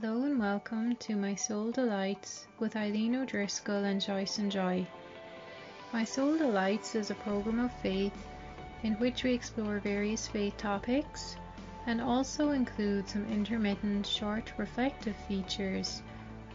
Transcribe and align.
Hello 0.00 0.24
and 0.24 0.40
welcome 0.40 0.96
to 0.96 1.14
My 1.14 1.36
Soul 1.36 1.70
Delights 1.70 2.48
with 2.58 2.74
Eileen 2.74 3.14
O'Driscoll 3.14 3.84
and 3.84 4.00
Joyce 4.00 4.38
and 4.38 4.50
Joy. 4.50 4.84
My 5.92 6.02
Soul 6.02 6.36
Delights 6.36 6.96
is 6.96 7.10
a 7.12 7.14
program 7.14 7.60
of 7.60 7.72
faith 7.74 8.26
in 8.82 8.94
which 8.94 9.22
we 9.22 9.32
explore 9.32 9.78
various 9.78 10.26
faith 10.26 10.56
topics 10.56 11.36
and 11.86 12.00
also 12.00 12.50
include 12.50 13.08
some 13.08 13.24
intermittent 13.30 14.04
short 14.04 14.52
reflective 14.56 15.14
features 15.28 16.02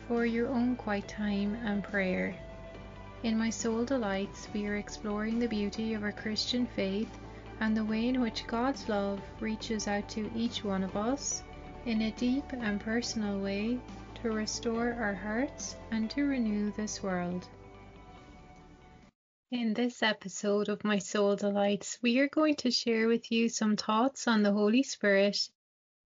for 0.06 0.26
your 0.26 0.50
own 0.50 0.76
quiet 0.76 1.08
time 1.08 1.56
and 1.64 1.82
prayer. 1.82 2.36
In 3.24 3.38
My 3.38 3.50
Soul 3.50 3.86
Delights, 3.86 4.50
we 4.54 4.68
are 4.68 4.76
exploring 4.76 5.40
the 5.40 5.48
beauty 5.48 5.94
of 5.94 6.04
our 6.04 6.12
Christian 6.12 6.68
faith 6.76 7.18
and 7.62 7.76
the 7.76 7.86
way 7.86 8.10
in 8.10 8.20
which 8.20 8.48
God's 8.48 8.90
love 8.90 9.22
reaches 9.40 9.88
out 9.88 10.10
to 10.10 10.30
each 10.36 10.66
one 10.66 10.84
of 10.84 10.98
us 10.98 11.42
in 11.90 12.04
a 12.04 12.12
deep 12.12 12.54
and 12.54 12.80
personal 12.80 13.40
way 13.40 13.80
to 14.14 14.30
restore 14.30 14.94
our 14.94 15.16
hearts 15.16 15.76
and 15.90 16.08
to 16.08 16.24
renew 16.24 16.72
this 16.74 17.02
world. 17.02 17.48
In 19.50 19.74
this 19.74 20.04
episode 20.04 20.70
of 20.70 20.84
My 20.84 21.00
Soul 21.00 21.36
Delights, 21.36 21.98
we 22.04 22.20
are 22.20 22.28
going 22.28 22.54
to 22.58 22.70
share 22.70 23.08
with 23.08 23.32
you 23.32 23.50
some 23.50 23.76
thoughts 23.76 24.28
on 24.28 24.44
the 24.44 24.52
Holy 24.52 24.84
Spirit. 24.84 25.50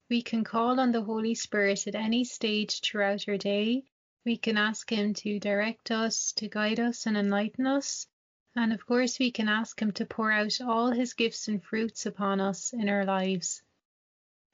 We 0.09 0.21
can 0.21 0.43
call 0.43 0.81
on 0.81 0.91
the 0.91 1.01
Holy 1.01 1.33
Spirit 1.33 1.87
at 1.87 1.95
any 1.95 2.25
stage 2.25 2.81
throughout 2.81 3.29
our 3.29 3.37
day. 3.37 3.85
We 4.25 4.35
can 4.35 4.57
ask 4.57 4.91
Him 4.91 5.13
to 5.13 5.39
direct 5.39 5.91
us, 5.91 6.33
to 6.33 6.49
guide 6.49 6.81
us, 6.81 7.05
and 7.05 7.15
enlighten 7.15 7.65
us. 7.65 8.05
And 8.53 8.73
of 8.73 8.85
course, 8.85 9.17
we 9.17 9.31
can 9.31 9.47
ask 9.47 9.81
Him 9.81 9.93
to 9.93 10.05
pour 10.05 10.29
out 10.29 10.59
all 10.59 10.91
His 10.91 11.13
gifts 11.13 11.47
and 11.47 11.63
fruits 11.63 12.05
upon 12.05 12.41
us 12.41 12.73
in 12.73 12.89
our 12.89 13.05
lives. 13.05 13.61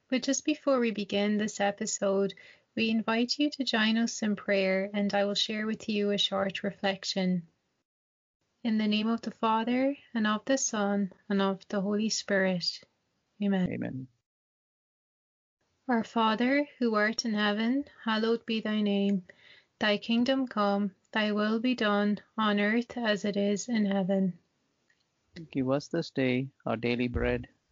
But 0.08 0.22
just 0.22 0.44
before 0.44 0.78
we 0.78 0.92
begin 0.92 1.36
this 1.36 1.58
episode, 1.58 2.32
we 2.76 2.90
invite 2.90 3.40
you 3.40 3.50
to 3.50 3.64
join 3.64 3.98
us 3.98 4.22
in 4.22 4.36
prayer 4.36 4.88
and 4.94 5.12
I 5.12 5.24
will 5.24 5.34
share 5.34 5.66
with 5.66 5.88
you 5.88 6.12
a 6.12 6.18
short 6.18 6.62
reflection. 6.62 7.48
In 8.62 8.78
the 8.78 8.86
name 8.86 9.08
of 9.08 9.20
the 9.22 9.32
Father, 9.32 9.96
and 10.14 10.26
of 10.26 10.44
the 10.44 10.58
Son, 10.58 11.12
and 11.28 11.42
of 11.42 11.66
the 11.68 11.80
Holy 11.80 12.08
Spirit. 12.08 12.80
Amen. 13.42 13.68
Amen. 13.72 14.06
Our 15.88 16.04
Father, 16.04 16.68
who 16.78 16.94
art 16.94 17.24
in 17.24 17.34
heaven, 17.34 17.84
hallowed 18.04 18.46
be 18.46 18.60
thy 18.60 18.82
name. 18.82 19.24
Thy 19.80 19.98
kingdom 19.98 20.46
come, 20.46 20.94
thy 21.12 21.32
will 21.32 21.58
be 21.58 21.74
done, 21.74 22.20
on 22.38 22.60
earth 22.60 22.96
as 22.96 23.24
it 23.24 23.36
is 23.36 23.68
in 23.68 23.86
heaven. 23.86 24.38
Give 25.50 25.70
us 25.70 25.88
this 25.88 26.10
day 26.10 26.48
our 26.64 26.76
daily 26.76 27.08
bread 27.08 27.48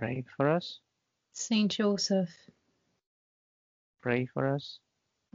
Pray 0.00 0.24
for 0.34 0.48
us. 0.48 0.78
Saint 1.34 1.72
Joseph, 1.72 2.30
Pray 4.00 4.24
for 4.24 4.46
us. 4.46 4.78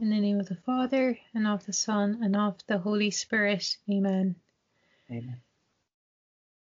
in 0.00 0.10
the 0.10 0.18
name 0.18 0.40
of 0.40 0.48
the 0.48 0.56
Father, 0.56 1.16
and 1.32 1.46
of 1.46 1.64
the 1.66 1.72
Son, 1.72 2.18
and 2.20 2.34
of 2.34 2.58
the 2.66 2.78
Holy 2.78 3.12
Spirit. 3.12 3.76
Amen. 3.88 4.34
Amen. 5.08 5.40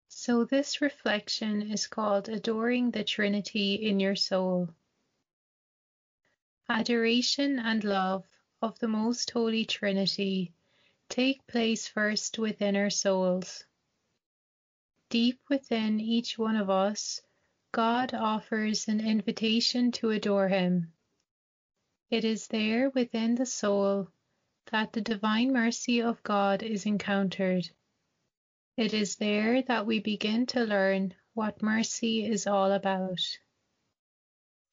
So, 0.09 0.45
this 0.45 0.81
reflection 0.81 1.61
is 1.71 1.85
called 1.85 2.27
Adoring 2.27 2.89
the 2.89 3.03
Trinity 3.03 3.75
in 3.75 3.99
Your 3.99 4.15
Soul. 4.15 4.69
Adoration 6.67 7.59
and 7.59 7.83
love 7.83 8.25
of 8.63 8.79
the 8.79 8.87
Most 8.87 9.29
Holy 9.29 9.63
Trinity 9.65 10.53
take 11.07 11.45
place 11.45 11.87
first 11.87 12.39
within 12.39 12.75
our 12.75 12.89
souls. 12.89 13.63
Deep 15.09 15.39
within 15.49 15.99
each 15.99 16.39
one 16.39 16.55
of 16.55 16.71
us, 16.71 17.21
God 17.73 18.13
offers 18.13 18.87
an 18.89 18.99
invitation 18.99 19.91
to 19.93 20.09
adore 20.09 20.49
Him. 20.49 20.91
It 22.09 22.25
is 22.25 22.47
there 22.47 22.89
within 22.89 23.35
the 23.35 23.45
soul 23.45 24.09
that 24.71 24.91
the 24.91 24.99
divine 24.99 25.53
mercy 25.53 26.01
of 26.01 26.21
God 26.23 26.63
is 26.63 26.85
encountered. 26.85 27.69
It 28.75 28.93
is 28.93 29.15
there 29.15 29.61
that 29.63 29.85
we 29.85 29.99
begin 29.99 30.45
to 30.47 30.65
learn 30.65 31.13
what 31.33 31.61
mercy 31.61 32.25
is 32.25 32.47
all 32.47 32.73
about. 32.73 33.21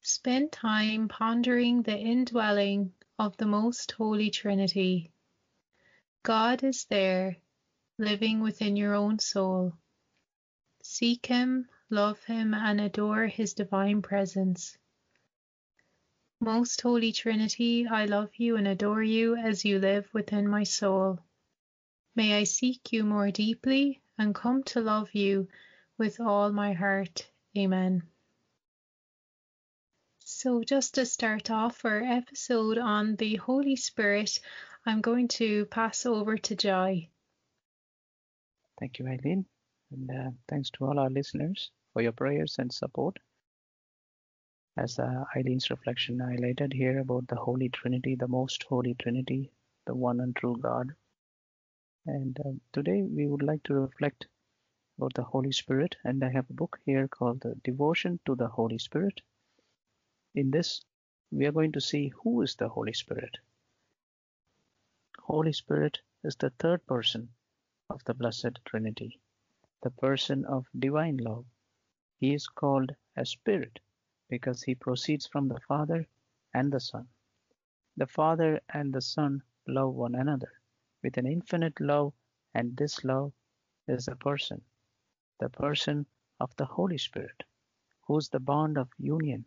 Spend 0.01 0.51
time 0.51 1.07
pondering 1.07 1.83
the 1.83 1.97
indwelling 1.97 2.93
of 3.17 3.37
the 3.37 3.45
Most 3.45 3.91
Holy 3.93 4.29
Trinity. 4.29 5.13
God 6.23 6.63
is 6.63 6.85
there, 6.85 7.37
living 7.97 8.41
within 8.41 8.75
your 8.75 8.93
own 8.93 9.19
soul. 9.19 9.73
Seek 10.83 11.25
Him, 11.25 11.69
love 11.89 12.23
Him, 12.25 12.53
and 12.53 12.79
adore 12.79 13.27
His 13.27 13.53
divine 13.53 14.01
presence. 14.01 14.77
Most 16.41 16.79
Holy 16.81 17.11
Trinity, 17.11 17.85
I 17.87 18.05
love 18.05 18.29
you 18.37 18.55
and 18.55 18.67
adore 18.67 19.03
you 19.03 19.35
as 19.35 19.65
you 19.65 19.79
live 19.79 20.07
within 20.13 20.47
my 20.47 20.63
soul. 20.63 21.19
May 22.15 22.37
I 22.37 22.45
seek 22.45 22.93
you 22.93 23.03
more 23.03 23.31
deeply 23.31 24.01
and 24.17 24.33
come 24.33 24.63
to 24.63 24.81
love 24.81 25.13
you 25.13 25.49
with 25.97 26.19
all 26.19 26.51
my 26.51 26.73
heart. 26.73 27.29
Amen. 27.57 28.03
So, 30.19 30.63
just 30.63 30.95
to 30.95 31.05
start 31.05 31.49
off 31.49 31.83
our 31.83 32.01
episode 32.01 32.77
on 32.77 33.15
the 33.15 33.35
Holy 33.35 33.75
Spirit, 33.75 34.39
I'm 34.85 35.01
going 35.01 35.27
to 35.39 35.65
pass 35.65 36.05
over 36.05 36.37
to 36.37 36.55
Joy. 36.55 37.09
Thank 38.79 38.99
you, 38.99 39.07
Eileen. 39.07 39.45
And 39.91 40.09
uh, 40.09 40.31
thanks 40.47 40.69
to 40.71 40.85
all 40.85 40.99
our 40.99 41.09
listeners 41.09 41.71
for 41.99 42.03
your 42.03 42.13
prayers 42.13 42.55
and 42.59 42.71
support. 42.71 43.19
As 44.77 44.97
uh, 44.99 45.25
Eileen's 45.35 45.69
reflection 45.69 46.19
highlighted 46.19 46.71
here 46.71 46.99
about 46.99 47.27
the 47.27 47.35
Holy 47.35 47.67
Trinity, 47.67 48.15
the 48.15 48.29
Most 48.29 48.63
Holy 48.63 48.93
Trinity, 48.93 49.51
the 49.85 49.93
one 49.93 50.21
and 50.21 50.33
true 50.33 50.55
God. 50.55 50.93
And 52.05 52.39
uh, 52.39 52.51
today 52.71 53.01
we 53.01 53.27
would 53.27 53.41
like 53.41 53.63
to 53.63 53.73
reflect 53.73 54.27
about 54.97 55.13
the 55.13 55.23
Holy 55.23 55.51
Spirit. 55.51 55.97
And 56.05 56.23
I 56.23 56.29
have 56.29 56.49
a 56.49 56.53
book 56.53 56.79
here 56.85 57.09
called 57.09 57.41
the 57.41 57.55
Devotion 57.65 58.17
to 58.25 58.33
the 58.33 58.47
Holy 58.47 58.77
Spirit. 58.77 59.19
In 60.35 60.51
this, 60.51 60.85
we 61.31 61.47
are 61.47 61.51
going 61.51 61.73
to 61.73 61.81
see 61.81 62.13
who 62.23 62.43
is 62.43 62.55
the 62.55 62.69
Holy 62.69 62.93
Spirit. 62.93 63.35
Holy 65.19 65.51
Spirit 65.51 65.99
is 66.23 66.37
the 66.37 66.51
third 66.51 66.87
person 66.87 67.27
of 67.89 68.01
the 68.05 68.13
Blessed 68.13 68.57
Trinity, 68.63 69.19
the 69.83 69.91
person 69.91 70.45
of 70.45 70.65
divine 70.79 71.17
love. 71.17 71.43
He 72.19 72.33
is 72.33 72.47
called 72.47 72.95
a 73.15 73.25
Spirit 73.25 73.79
because 74.29 74.63
he 74.63 74.75
proceeds 74.75 75.25
from 75.27 75.47
the 75.47 75.59
Father 75.61 76.07
and 76.53 76.71
the 76.71 76.79
Son. 76.81 77.07
The 77.97 78.07
Father 78.07 78.61
and 78.73 78.93
the 78.93 79.01
Son 79.01 79.41
love 79.67 79.95
one 79.95 80.15
another 80.15 80.51
with 81.03 81.17
an 81.17 81.27
infinite 81.27 81.79
love, 81.79 82.13
and 82.53 82.75
this 82.77 83.03
love 83.05 83.33
is 83.87 84.07
a 84.09 84.17
person, 84.17 84.61
the 85.39 85.49
person 85.49 86.05
of 86.41 86.55
the 86.57 86.65
Holy 86.65 86.97
Spirit, 86.97 87.43
who 88.01 88.17
is 88.17 88.29
the 88.29 88.39
bond 88.41 88.77
of 88.77 88.89
union, 88.97 89.45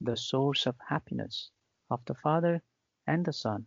the 0.00 0.16
source 0.16 0.66
of 0.66 0.76
happiness 0.88 1.50
of 1.90 2.04
the 2.06 2.14
Father 2.14 2.62
and 3.06 3.24
the 3.26 3.32
Son. 3.32 3.66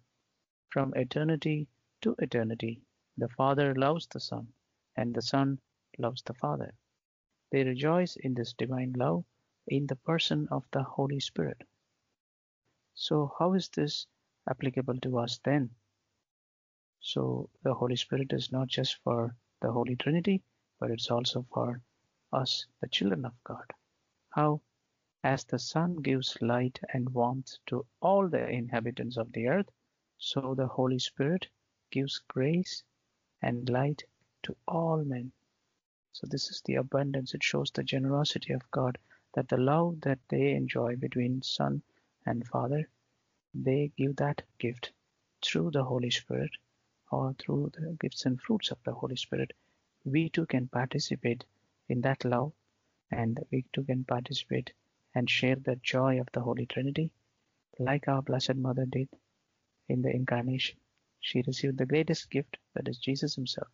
From 0.70 0.94
eternity 0.96 1.68
to 2.02 2.16
eternity, 2.20 2.82
the 3.18 3.30
Father 3.30 3.76
loves 3.76 4.08
the 4.08 4.20
Son, 4.20 4.48
and 4.96 5.14
the 5.14 5.22
Son 5.22 5.60
loves 6.00 6.24
the 6.24 6.34
Father. 6.34 6.74
They 7.52 7.64
rejoice 7.64 8.16
in 8.16 8.34
this 8.34 8.54
divine 8.54 8.94
love 8.94 9.26
in 9.68 9.88
the 9.88 9.96
person 9.96 10.48
of 10.52 10.66
the 10.72 10.84
Holy 10.84 11.20
Spirit. 11.20 11.62
So, 12.94 13.34
how 13.40 13.54
is 13.54 13.70
this 13.70 14.08
applicable 14.50 15.00
to 15.02 15.20
us 15.20 15.40
then? 15.44 15.72
So, 17.00 17.50
the 17.64 17.74
Holy 17.74 17.96
Spirit 17.96 18.34
is 18.34 18.52
not 18.52 18.68
just 18.68 18.98
for 19.04 19.36
the 19.62 19.72
Holy 19.72 19.96
Trinity, 19.96 20.44
but 20.80 20.92
it's 20.92 21.10
also 21.10 21.46
for 21.54 21.82
us, 22.34 22.66
the 22.82 22.88
children 22.88 23.26
of 23.26 23.34
God. 23.44 23.74
How? 24.32 24.62
As 25.24 25.44
the 25.44 25.60
sun 25.60 25.96
gives 25.98 26.42
light 26.42 26.80
and 26.94 27.10
warmth 27.14 27.58
to 27.68 27.86
all 28.02 28.28
the 28.28 28.48
inhabitants 28.50 29.18
of 29.18 29.32
the 29.32 29.48
earth, 29.48 29.70
so 30.18 30.56
the 30.56 30.68
Holy 30.68 31.00
Spirit 31.00 31.48
gives 31.92 32.20
grace 32.28 32.84
and 33.42 33.70
light 33.70 34.04
to 34.44 34.56
all 34.68 35.04
men. 35.04 35.32
So, 36.20 36.28
this 36.28 36.50
is 36.52 36.62
the 36.66 36.76
abundance. 36.76 37.34
It 37.34 37.42
shows 37.44 37.72
the 37.72 37.82
generosity 37.82 38.52
of 38.52 38.70
God 38.72 38.98
that 39.36 39.48
the 39.48 39.56
love 39.56 40.02
that 40.02 40.20
they 40.28 40.52
enjoy 40.54 40.98
between 40.98 41.42
Son 41.42 41.82
and 42.26 42.46
Father, 42.46 42.90
they 43.54 43.94
give 43.96 44.18
that 44.18 44.44
gift 44.58 44.92
through 45.42 45.72
the 45.72 45.86
Holy 45.86 46.10
Spirit 46.10 46.52
or 47.10 47.36
through 47.40 47.72
the 47.74 47.96
gifts 48.02 48.26
and 48.26 48.42
fruits 48.42 48.70
of 48.70 48.84
the 48.84 48.92
Holy 48.92 49.16
Spirit, 49.16 49.54
we 50.04 50.28
too 50.28 50.46
can 50.46 50.68
participate 50.68 51.46
in 51.88 52.02
that 52.02 52.26
love 52.26 52.52
and 53.10 53.40
we 53.50 53.64
too 53.72 53.86
can 53.86 54.04
participate 54.04 54.74
and 55.16 55.30
share 55.30 55.56
the 55.56 55.78
joy 55.78 56.20
of 56.20 56.28
the 56.34 56.42
Holy 56.42 56.66
Trinity 56.66 57.14
like 57.80 58.10
our 58.10 58.22
Blessed 58.22 58.58
Mother 58.58 58.86
did 58.86 59.08
in 59.88 60.02
the 60.02 60.14
Incarnation. 60.14 60.78
She 61.22 61.44
received 61.48 61.78
the 61.78 61.86
greatest 61.86 62.30
gift, 62.30 62.58
that 62.74 62.90
is 62.90 62.98
Jesus 62.98 63.36
Himself. 63.36 63.70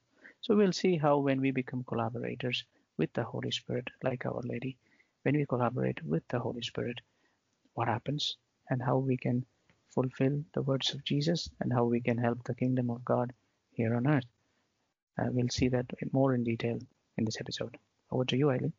So 0.46 0.56
we'll 0.56 0.74
see 0.74 0.98
how 0.98 1.18
when 1.18 1.42
we 1.42 1.50
become 1.50 1.84
collaborators 1.84 2.66
with 2.98 3.12
the 3.14 3.24
Holy 3.24 3.50
Spirit, 3.50 3.90
like 4.04 4.28
Our 4.28 4.44
Lady, 4.44 4.78
when 5.24 5.36
we 5.36 5.48
collaborate 5.48 6.04
with 6.04 6.22
the 6.28 6.38
Holy 6.38 6.62
Spirit, 6.62 7.02
what 7.74 7.88
happens 7.88 8.38
and 8.70 8.80
how 8.80 9.00
we 9.00 9.18
can 9.18 9.44
fulfill 9.88 10.46
the 10.54 10.62
words 10.62 10.94
of 10.94 11.04
Jesus 11.04 11.50
and 11.60 11.74
how 11.74 11.86
we 11.86 12.00
can 12.00 12.20
help 12.20 12.44
the 12.44 12.54
kingdom 12.54 12.92
of 12.92 13.04
God 13.04 13.34
here 13.72 13.96
on 13.96 14.06
earth. 14.06 14.28
Uh, 15.18 15.30
we'll 15.32 15.50
see 15.50 15.70
that 15.70 15.92
more 16.14 16.36
in 16.36 16.44
detail 16.44 16.78
in 17.18 17.26
this 17.26 17.42
episode. 17.42 17.76
Over 18.12 18.26
to 18.26 18.38
you, 18.38 18.52
Eileen. 18.52 18.74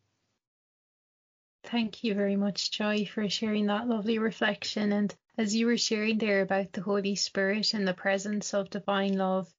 Thank 1.63 2.01
you 2.01 2.13
very 2.13 2.37
much, 2.37 2.71
Joy, 2.71 3.03
for 3.03 3.27
sharing 3.27 3.65
that 3.65 3.89
lovely 3.89 4.19
reflection. 4.19 4.93
And 4.93 5.13
as 5.37 5.53
you 5.53 5.65
were 5.65 5.75
sharing 5.75 6.17
there 6.17 6.43
about 6.43 6.71
the 6.71 6.81
Holy 6.81 7.17
Spirit 7.17 7.73
and 7.73 7.85
the 7.85 7.93
presence 7.93 8.53
of 8.53 8.69
divine 8.69 9.17
love 9.17 9.53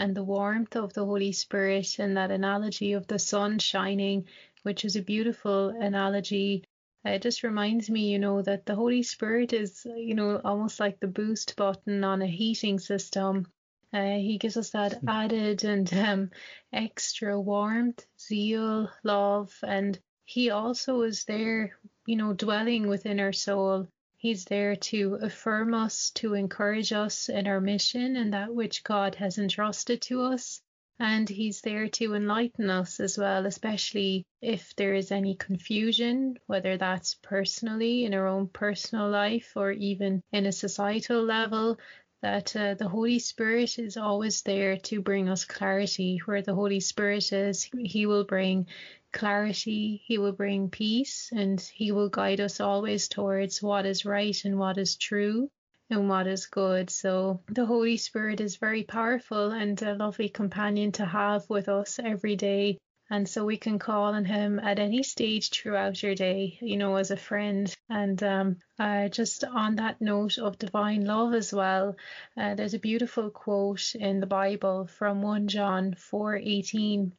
and 0.00 0.14
the 0.16 0.24
warmth 0.24 0.76
of 0.76 0.94
the 0.94 1.04
Holy 1.04 1.30
Spirit 1.30 1.98
and 1.98 2.16
that 2.16 2.30
analogy 2.30 2.94
of 2.94 3.06
the 3.06 3.18
sun 3.18 3.58
shining, 3.58 4.24
which 4.62 4.86
is 4.86 4.96
a 4.96 5.02
beautiful 5.02 5.68
analogy. 5.68 6.64
It 7.04 7.20
just 7.20 7.42
reminds 7.42 7.90
me, 7.90 8.08
you 8.10 8.18
know, 8.18 8.40
that 8.40 8.64
the 8.64 8.74
Holy 8.74 9.02
Spirit 9.02 9.52
is, 9.52 9.84
you 9.84 10.14
know, 10.14 10.40
almost 10.42 10.80
like 10.80 11.00
the 11.00 11.06
boost 11.06 11.54
button 11.54 12.02
on 12.02 12.22
a 12.22 12.26
heating 12.26 12.78
system. 12.78 13.46
Uh, 13.92 14.16
he 14.16 14.38
gives 14.38 14.56
us 14.56 14.70
that 14.70 14.94
hmm. 15.00 15.08
added 15.08 15.64
and 15.64 15.92
um, 15.92 16.30
extra 16.72 17.38
warmth, 17.38 18.06
zeal, 18.18 18.90
love, 19.04 19.54
and 19.62 19.98
he 20.24 20.48
also 20.48 21.02
is 21.02 21.24
there, 21.24 21.76
you 22.06 22.16
know, 22.16 22.32
dwelling 22.32 22.88
within 22.88 23.20
our 23.20 23.34
soul. 23.34 23.86
He's 24.20 24.44
there 24.44 24.76
to 24.76 25.14
affirm 25.22 25.72
us, 25.72 26.10
to 26.16 26.34
encourage 26.34 26.92
us 26.92 27.30
in 27.30 27.46
our 27.46 27.58
mission 27.58 28.16
and 28.16 28.34
that 28.34 28.54
which 28.54 28.84
God 28.84 29.14
has 29.14 29.38
entrusted 29.38 30.02
to 30.02 30.20
us. 30.20 30.60
And 30.98 31.26
He's 31.26 31.62
there 31.62 31.88
to 31.88 32.14
enlighten 32.14 32.68
us 32.68 33.00
as 33.00 33.16
well, 33.16 33.46
especially 33.46 34.26
if 34.42 34.76
there 34.76 34.92
is 34.92 35.10
any 35.10 35.36
confusion, 35.36 36.36
whether 36.46 36.76
that's 36.76 37.14
personally 37.14 38.04
in 38.04 38.12
our 38.12 38.26
own 38.26 38.48
personal 38.48 39.08
life 39.08 39.54
or 39.56 39.70
even 39.72 40.22
in 40.32 40.44
a 40.44 40.52
societal 40.52 41.24
level 41.24 41.78
that 42.20 42.54
uh, 42.54 42.74
the 42.74 42.88
Holy 42.88 43.20
Spirit 43.20 43.78
is 43.78 43.96
always 43.96 44.42
there 44.42 44.76
to 44.76 45.00
bring 45.00 45.30
us 45.30 45.46
clarity. 45.46 46.20
Where 46.26 46.42
the 46.42 46.54
Holy 46.54 46.80
Spirit 46.80 47.32
is, 47.32 47.70
He 47.72 48.04
will 48.04 48.24
bring 48.24 48.66
clarity, 49.12 50.02
He 50.04 50.18
will 50.18 50.32
bring 50.32 50.70
peace, 50.70 51.30
and 51.32 51.60
He 51.60 51.92
will 51.92 52.08
guide 52.08 52.40
us 52.40 52.60
always 52.60 53.08
towards 53.08 53.62
what 53.62 53.86
is 53.86 54.04
right 54.04 54.44
and 54.44 54.58
what 54.58 54.78
is 54.78 54.96
true 54.96 55.50
and 55.90 56.08
what 56.08 56.26
is 56.26 56.46
good. 56.46 56.90
So 56.90 57.42
the 57.48 57.66
Holy 57.66 57.96
Spirit 57.96 58.40
is 58.40 58.56
very 58.56 58.84
powerful 58.84 59.50
and 59.50 59.80
a 59.82 59.94
lovely 59.94 60.28
companion 60.28 60.92
to 60.92 61.04
have 61.04 61.48
with 61.48 61.68
us 61.68 61.98
every 61.98 62.36
day 62.36 62.78
and 63.12 63.28
so 63.28 63.44
we 63.44 63.56
can 63.56 63.80
call 63.80 64.14
on 64.14 64.24
him 64.24 64.60
at 64.60 64.78
any 64.78 65.02
stage 65.02 65.50
throughout 65.50 66.00
your 66.00 66.14
day, 66.14 66.56
you 66.60 66.76
know, 66.76 66.94
as 66.94 67.10
a 67.10 67.16
friend. 67.16 67.74
And 67.88 68.22
um, 68.22 68.56
uh, 68.78 69.08
just 69.08 69.42
on 69.42 69.76
that 69.76 70.00
note 70.00 70.38
of 70.38 70.58
divine 70.58 71.04
love 71.04 71.34
as 71.34 71.52
well, 71.52 71.96
uh, 72.36 72.54
there's 72.54 72.74
a 72.74 72.78
beautiful 72.78 73.28
quote 73.30 73.96
in 73.96 74.20
the 74.20 74.28
Bible 74.28 74.86
from 74.86 75.22
1 75.22 75.48
John 75.48 75.94
4:18, 75.94 77.10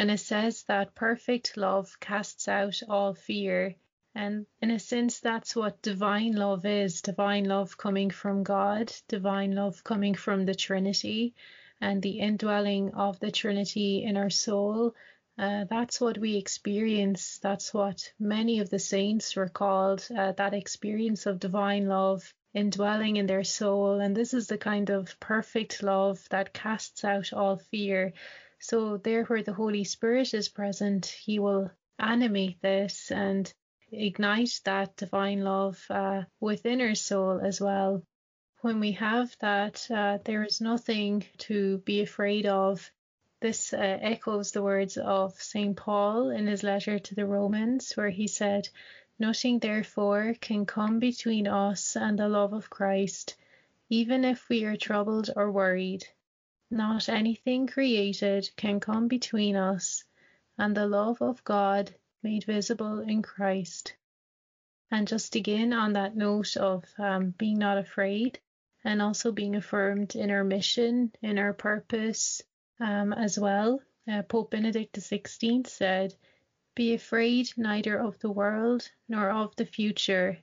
and 0.00 0.10
it 0.10 0.18
says 0.18 0.64
that 0.64 0.94
perfect 0.94 1.56
love 1.56 2.00
casts 2.00 2.48
out 2.48 2.80
all 2.88 3.14
fear. 3.14 3.74
And 4.14 4.46
in 4.60 4.70
a 4.70 4.78
sense, 4.78 5.20
that's 5.20 5.54
what 5.54 5.82
divine 5.82 6.34
love 6.34 6.64
is 6.64 7.02
divine 7.02 7.44
love 7.44 7.76
coming 7.76 8.10
from 8.10 8.42
God, 8.42 8.92
divine 9.06 9.54
love 9.54 9.84
coming 9.84 10.14
from 10.14 10.46
the 10.46 10.54
Trinity, 10.54 11.34
and 11.80 12.02
the 12.02 12.18
indwelling 12.18 12.94
of 12.94 13.20
the 13.20 13.30
Trinity 13.30 14.02
in 14.02 14.16
our 14.16 14.30
soul 14.30 14.94
uh, 15.40 15.64
that's 15.70 16.02
what 16.02 16.18
we 16.18 16.36
experience. 16.36 17.38
That's 17.38 17.72
what 17.72 18.12
many 18.18 18.60
of 18.60 18.68
the 18.68 18.78
saints 18.78 19.34
were 19.34 19.48
called 19.48 20.06
uh, 20.14 20.32
that 20.32 20.52
experience 20.52 21.24
of 21.24 21.40
divine 21.40 21.88
love 21.88 22.34
indwelling 22.52 23.16
in 23.16 23.26
their 23.26 23.44
soul. 23.44 24.00
And 24.00 24.14
this 24.14 24.34
is 24.34 24.48
the 24.48 24.58
kind 24.58 24.90
of 24.90 25.18
perfect 25.18 25.82
love 25.82 26.22
that 26.28 26.52
casts 26.52 27.04
out 27.04 27.32
all 27.32 27.56
fear. 27.56 28.12
So, 28.62 28.98
there 28.98 29.24
where 29.24 29.42
the 29.42 29.54
Holy 29.54 29.84
Spirit 29.84 30.34
is 30.34 30.50
present, 30.50 31.06
He 31.06 31.38
will 31.38 31.70
animate 31.98 32.60
this 32.60 33.10
and 33.10 33.50
ignite 33.90 34.60
that 34.64 34.96
divine 34.96 35.42
love 35.42 35.82
uh, 35.88 36.24
within 36.40 36.82
our 36.82 36.94
soul 36.94 37.40
as 37.40 37.58
well. 37.58 38.02
When 38.60 38.78
we 38.78 38.92
have 38.92 39.34
that, 39.40 39.90
uh, 39.90 40.18
there 40.26 40.44
is 40.44 40.60
nothing 40.60 41.24
to 41.38 41.78
be 41.78 42.02
afraid 42.02 42.44
of 42.44 42.92
this 43.40 43.72
uh, 43.72 43.78
echoes 43.78 44.52
the 44.52 44.62
words 44.62 44.98
of 44.98 45.40
St. 45.40 45.74
Paul 45.74 46.28
in 46.28 46.46
his 46.46 46.62
letter 46.62 46.98
to 46.98 47.14
the 47.14 47.24
Romans, 47.24 47.94
where 47.94 48.10
he 48.10 48.26
said, 48.26 48.68
Nothing 49.18 49.58
therefore 49.58 50.34
can 50.38 50.66
come 50.66 50.98
between 50.98 51.46
us 51.46 51.96
and 51.96 52.18
the 52.18 52.28
love 52.28 52.52
of 52.52 52.68
Christ, 52.68 53.36
even 53.88 54.22
if 54.22 54.46
we 54.50 54.64
are 54.64 54.76
troubled 54.76 55.30
or 55.34 55.50
worried. 55.50 56.06
Not 56.70 57.08
anything 57.08 57.66
created 57.66 58.48
can 58.56 58.78
come 58.78 59.08
between 59.08 59.56
us 59.56 60.04
and 60.56 60.76
the 60.76 60.86
love 60.86 61.20
of 61.20 61.42
God 61.42 61.92
made 62.22 62.44
visible 62.44 63.00
in 63.00 63.22
Christ. 63.22 63.94
And 64.90 65.08
just 65.08 65.34
again 65.34 65.72
on 65.72 65.94
that 65.94 66.16
note 66.16 66.56
of 66.56 66.84
um, 66.98 67.30
being 67.30 67.58
not 67.58 67.78
afraid 67.78 68.38
and 68.84 69.02
also 69.02 69.32
being 69.32 69.56
affirmed 69.56 70.14
in 70.14 70.30
our 70.30 70.44
mission, 70.44 71.12
in 71.22 71.38
our 71.38 71.52
purpose, 71.52 72.42
um, 72.78 73.12
as 73.12 73.38
well. 73.38 73.80
Uh, 74.06 74.22
Pope 74.22 74.50
Benedict 74.50 74.94
XVI 74.94 75.66
said, 75.66 76.14
Be 76.74 76.94
afraid 76.94 77.50
neither 77.56 77.98
of 77.98 78.18
the 78.20 78.30
world, 78.30 78.90
nor 79.08 79.30
of 79.30 79.54
the 79.56 79.66
future, 79.66 80.38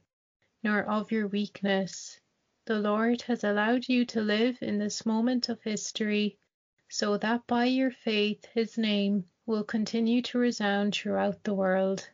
nor 0.64 0.84
of 0.84 1.12
your 1.12 1.28
weakness. 1.28 2.20
The 2.68 2.80
Lord 2.80 3.22
has 3.22 3.46
allowed 3.46 3.88
you 3.88 4.04
to 4.08 4.20
live 4.20 4.58
in 4.62 4.78
this 4.78 5.06
moment 5.06 5.48
of 5.48 5.64
history, 5.64 6.38
so 6.90 7.18
that 7.18 7.48
by 7.48 7.64
your 7.64 7.92
faith 7.92 8.46
his 8.54 8.78
name 8.78 9.24
will 9.46 9.64
continue 9.64 10.22
to 10.24 10.38
resound 10.38 10.94
throughout 10.94 11.46
the 11.46 11.54
world. 11.54 12.10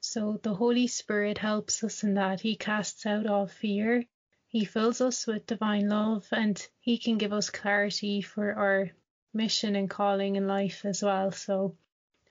So 0.00 0.40
the 0.42 0.54
Holy 0.54 0.88
Spirit 0.88 1.38
helps 1.38 1.84
us 1.84 2.02
in 2.02 2.14
that. 2.14 2.40
He 2.40 2.56
casts 2.56 3.06
out 3.06 3.28
all 3.28 3.46
fear. 3.46 4.04
He 4.48 4.64
fills 4.64 5.00
us 5.00 5.24
with 5.24 5.46
divine 5.46 5.88
love 5.88 6.26
and 6.32 6.60
he 6.80 6.98
can 6.98 7.16
give 7.16 7.32
us 7.32 7.50
clarity 7.50 8.22
for 8.22 8.54
our 8.54 8.90
mission 9.32 9.76
and 9.76 9.88
calling 9.88 10.34
in 10.34 10.48
life 10.48 10.84
as 10.84 11.00
well. 11.00 11.30
So 11.30 11.76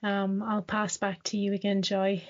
um, 0.02 0.42
I'll 0.42 0.60
pass 0.60 0.98
back 0.98 1.22
to 1.22 1.38
you 1.38 1.54
again, 1.54 1.80
Joy. 1.80 2.22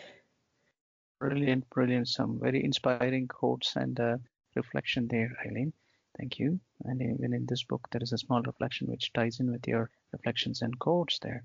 Brilliant, 1.19 1.69
brilliant. 1.69 2.07
Some 2.07 2.39
very 2.39 2.63
inspiring 2.63 3.27
quotes 3.27 3.75
and 3.75 3.99
uh, 3.99 4.19
reflection 4.55 5.09
there, 5.09 5.37
Eileen. 5.47 5.73
Thank 6.19 6.39
you. 6.39 6.61
And 6.85 7.03
even 7.03 7.33
in 7.35 7.47
this 7.47 7.65
book, 7.65 7.89
there 7.91 8.03
is 8.03 8.13
a 8.13 8.19
small 8.19 8.43
reflection 8.43 8.87
which 8.89 9.13
ties 9.13 9.41
in 9.41 9.51
with 9.51 9.67
your 9.67 9.91
reflections 10.13 10.63
and 10.63 10.79
quotes 10.79 11.19
there. 11.19 11.45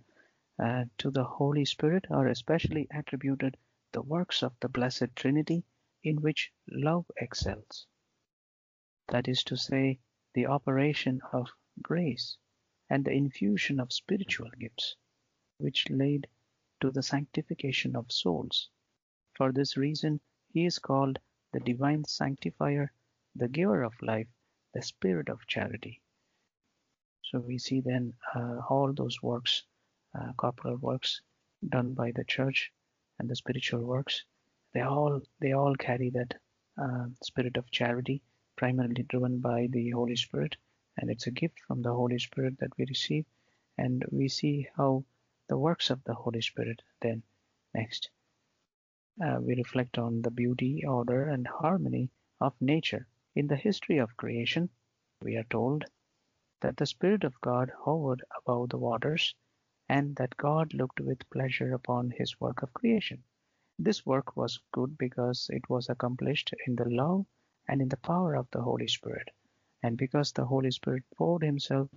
Uh, 0.60 0.86
to 0.98 1.10
the 1.10 1.24
Holy 1.24 1.66
Spirit 1.66 2.06
are 2.12 2.28
especially 2.28 2.88
attributed 2.94 3.58
the 3.92 4.02
works 4.02 4.44
of 4.44 4.54
the 4.60 4.70
Blessed 4.70 5.16
Trinity 5.16 5.64
in 6.04 6.22
which 6.22 6.52
love 6.70 7.06
excels. 7.18 7.88
That 9.08 9.28
is 9.28 9.44
to 9.46 9.58
say, 9.58 10.00
the 10.34 10.46
operation 10.46 11.22
of 11.34 11.50
grace 11.82 12.38
and 12.90 13.04
the 13.04 13.12
infusion 13.12 13.80
of 13.80 13.92
spiritual 13.92 14.50
gifts, 14.60 14.96
which 15.58 15.90
lead 15.90 16.28
to 16.82 16.92
the 16.92 17.04
sanctification 17.04 17.96
of 17.96 18.12
souls. 18.12 18.70
For 19.34 19.52
this 19.52 19.78
reason, 19.78 20.20
he 20.50 20.66
is 20.66 20.80
called 20.80 21.20
the 21.52 21.60
divine 21.60 22.04
sanctifier, 22.04 22.92
the 23.36 23.48
giver 23.48 23.84
of 23.84 24.02
life, 24.02 24.28
the 24.74 24.82
spirit 24.82 25.30
of 25.30 25.48
charity. 25.48 26.02
So 27.24 27.40
we 27.40 27.58
see 27.58 27.82
then 27.82 28.14
uh, 28.36 28.62
all 28.70 28.94
those 28.94 29.22
works, 29.22 29.64
uh, 30.20 30.34
corporal 30.34 30.78
works 30.78 31.22
done 31.68 31.94
by 31.94 32.12
the 32.12 32.24
church 32.24 32.72
and 33.20 33.30
the 33.30 33.36
spiritual 33.36 33.84
works, 33.84 34.24
they 34.74 34.82
all 34.82 35.22
they 35.40 35.54
all 35.54 35.76
carry 35.76 36.10
that 36.12 36.36
uh, 36.78 37.08
spirit 37.24 37.58
of 37.58 37.72
charity, 37.72 38.22
primarily 38.56 39.04
driven 39.04 39.40
by 39.40 39.68
the 39.68 39.90
Holy 39.90 40.16
Spirit, 40.16 40.56
and 40.98 41.10
it's 41.10 41.28
a 41.28 41.32
gift 41.32 41.60
from 41.60 41.82
the 41.82 41.94
Holy 41.94 42.20
Spirit 42.20 42.60
that 42.60 42.78
we 42.78 42.86
receive. 42.86 43.26
And 43.78 44.06
we 44.12 44.28
see 44.28 44.68
how 44.78 45.06
the 45.48 45.58
works 45.58 45.90
of 45.90 46.04
the 46.04 46.14
Holy 46.14 46.42
Spirit 46.42 46.82
then 47.02 47.24
next. 47.74 48.10
Uh, 49.24 49.40
we 49.42 49.56
reflect 49.56 49.98
on 49.98 50.22
the 50.22 50.32
beauty, 50.32 50.86
order, 50.86 51.30
and 51.30 51.48
harmony 51.48 52.12
of 52.40 52.54
nature 52.62 53.08
in 53.40 53.48
the 53.48 53.56
history 53.56 53.98
of 54.00 54.18
creation, 54.18 54.70
we 55.22 55.38
are 55.38 55.46
told 55.50 55.86
that 56.60 56.76
the 56.76 56.86
Spirit 56.86 57.24
of 57.24 57.40
God 57.40 57.72
hovered 57.86 58.22
above 58.38 58.68
the 58.68 58.78
waters 58.78 59.34
and 59.88 60.14
that 60.18 60.36
God 60.36 60.74
looked 60.74 61.00
with 61.00 61.30
pleasure 61.30 61.74
upon 61.74 62.12
his 62.12 62.38
work 62.42 62.62
of 62.64 62.74
creation. 62.74 63.24
This 63.78 64.06
work 64.06 64.36
was 64.36 64.60
good 64.74 64.98
because 64.98 65.50
it 65.54 65.70
was 65.70 65.88
accomplished 65.88 66.54
in 66.68 66.76
the 66.76 66.90
love 66.90 67.26
and 67.70 67.82
in 67.82 67.88
the 67.88 67.96
power 67.96 68.36
of 68.36 68.52
the 68.52 68.62
Holy 68.62 68.90
Spirit, 68.90 69.30
and 69.82 69.96
because 69.96 70.34
the 70.34 70.44
Holy 70.44 70.72
Spirit 70.72 71.04
poured 71.16 71.42
himself 71.42 71.88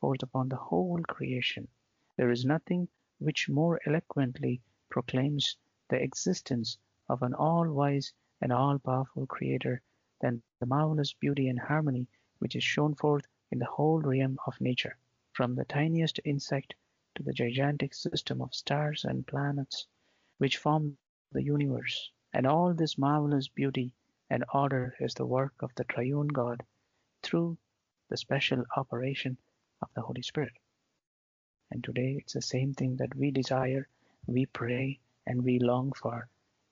forth 0.00 0.24
upon 0.24 0.48
the 0.48 0.56
whole 0.56 1.00
creation. 1.06 1.68
There 2.16 2.32
is 2.32 2.44
nothing 2.44 2.88
which 3.20 3.48
more 3.48 3.80
eloquently 3.86 4.62
proclaims 4.90 5.56
the 5.90 6.02
existence 6.02 6.76
of 7.08 7.22
an 7.22 7.34
all-wise 7.34 8.12
and 8.40 8.52
all-powerful 8.52 9.26
Creator 9.26 9.80
than 10.20 10.42
the 10.60 10.66
marvelous 10.66 11.12
beauty 11.12 11.48
and 11.48 11.58
harmony 11.58 12.06
which 12.38 12.56
is 12.56 12.64
shown 12.64 12.94
forth 12.94 13.26
in 13.50 13.58
the 13.58 13.66
whole 13.66 14.00
realm 14.00 14.38
of 14.46 14.60
nature, 14.60 14.96
from 15.32 15.54
the 15.54 15.64
tiniest 15.64 16.20
insect 16.24 16.74
to 17.14 17.22
the 17.22 17.32
gigantic 17.32 17.94
system 17.94 18.40
of 18.40 18.54
stars 18.54 19.04
and 19.04 19.26
planets 19.26 19.86
which 20.38 20.56
form 20.56 20.96
the 21.32 21.42
universe. 21.42 22.10
And 22.32 22.46
all 22.46 22.74
this 22.74 22.98
marvelous 22.98 23.48
beauty 23.48 23.92
and 24.30 24.44
order 24.52 24.94
is 25.00 25.14
the 25.14 25.26
work 25.26 25.54
of 25.60 25.74
the 25.74 25.84
triune 25.84 26.28
God 26.28 26.64
through 27.22 27.58
the 28.08 28.16
special 28.16 28.64
operation 28.76 29.36
of 29.82 29.88
the 29.94 30.02
Holy 30.02 30.22
Spirit. 30.22 30.52
And 31.70 31.82
today 31.82 32.16
it's 32.18 32.34
the 32.34 32.42
same 32.42 32.74
thing 32.74 32.96
that 32.96 33.14
we 33.14 33.30
desire, 33.30 33.88
we 34.26 34.46
pray, 34.46 35.00
and 35.26 35.42
we 35.44 35.58
long 35.58 35.92
for, 35.92 36.28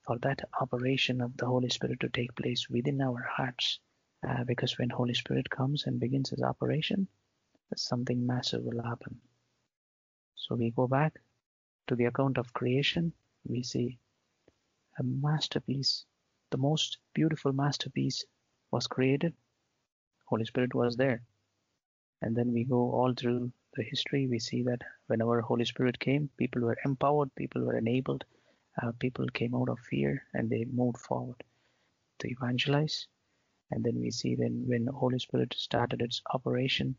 for 0.07 0.17
that 0.19 0.39
operation 0.61 1.19
of 1.19 1.35
the 1.35 1.45
Holy 1.45 1.69
Spirit 1.69 1.99
to 1.99 2.09
take 2.09 2.33
place 2.35 2.69
within 2.69 3.01
our 3.01 3.21
hearts. 3.29 3.79
Uh, 4.27 4.45
because 4.45 4.79
when 4.79 4.89
Holy 4.89 5.13
Spirit 5.13 5.49
comes 5.49 5.85
and 5.85 5.99
begins 5.99 6.29
his 6.29 6.41
operation, 6.41 7.07
something 7.75 8.25
massive 8.25 8.63
will 8.63 8.81
happen. 8.81 9.19
So 10.35 10.55
we 10.55 10.71
go 10.71 10.87
back 10.87 11.19
to 11.87 11.95
the 11.95 12.05
account 12.05 12.37
of 12.37 12.53
creation. 12.53 13.11
We 13.45 13.63
see 13.63 13.99
a 14.97 15.03
masterpiece, 15.03 16.05
the 16.51 16.57
most 16.57 16.97
beautiful 17.13 17.51
masterpiece 17.51 18.23
was 18.71 18.87
created. 18.87 19.33
Holy 20.25 20.45
Spirit 20.45 20.73
was 20.73 20.95
there. 20.95 21.21
And 22.21 22.35
then 22.35 22.53
we 22.53 22.63
go 22.63 22.91
all 22.91 23.13
through 23.13 23.51
the 23.75 23.83
history. 23.83 24.27
We 24.27 24.39
see 24.39 24.63
that 24.63 24.81
whenever 25.07 25.41
Holy 25.41 25.65
Spirit 25.65 25.99
came, 25.99 26.29
people 26.37 26.61
were 26.61 26.77
empowered, 26.85 27.35
people 27.35 27.63
were 27.63 27.77
enabled, 27.77 28.23
uh, 28.81 28.91
people 28.99 29.27
came 29.29 29.55
out 29.55 29.69
of 29.69 29.79
fear 29.79 30.23
and 30.33 30.49
they 30.49 30.65
moved 30.65 30.97
forward 30.97 31.43
to 32.19 32.29
evangelize. 32.29 33.07
And 33.71 33.83
then 33.83 33.99
we 33.99 34.11
see 34.11 34.35
then 34.35 34.63
when 34.65 34.87
Holy 34.87 35.19
Spirit 35.19 35.53
started 35.57 36.01
its 36.01 36.21
operation, 36.33 36.95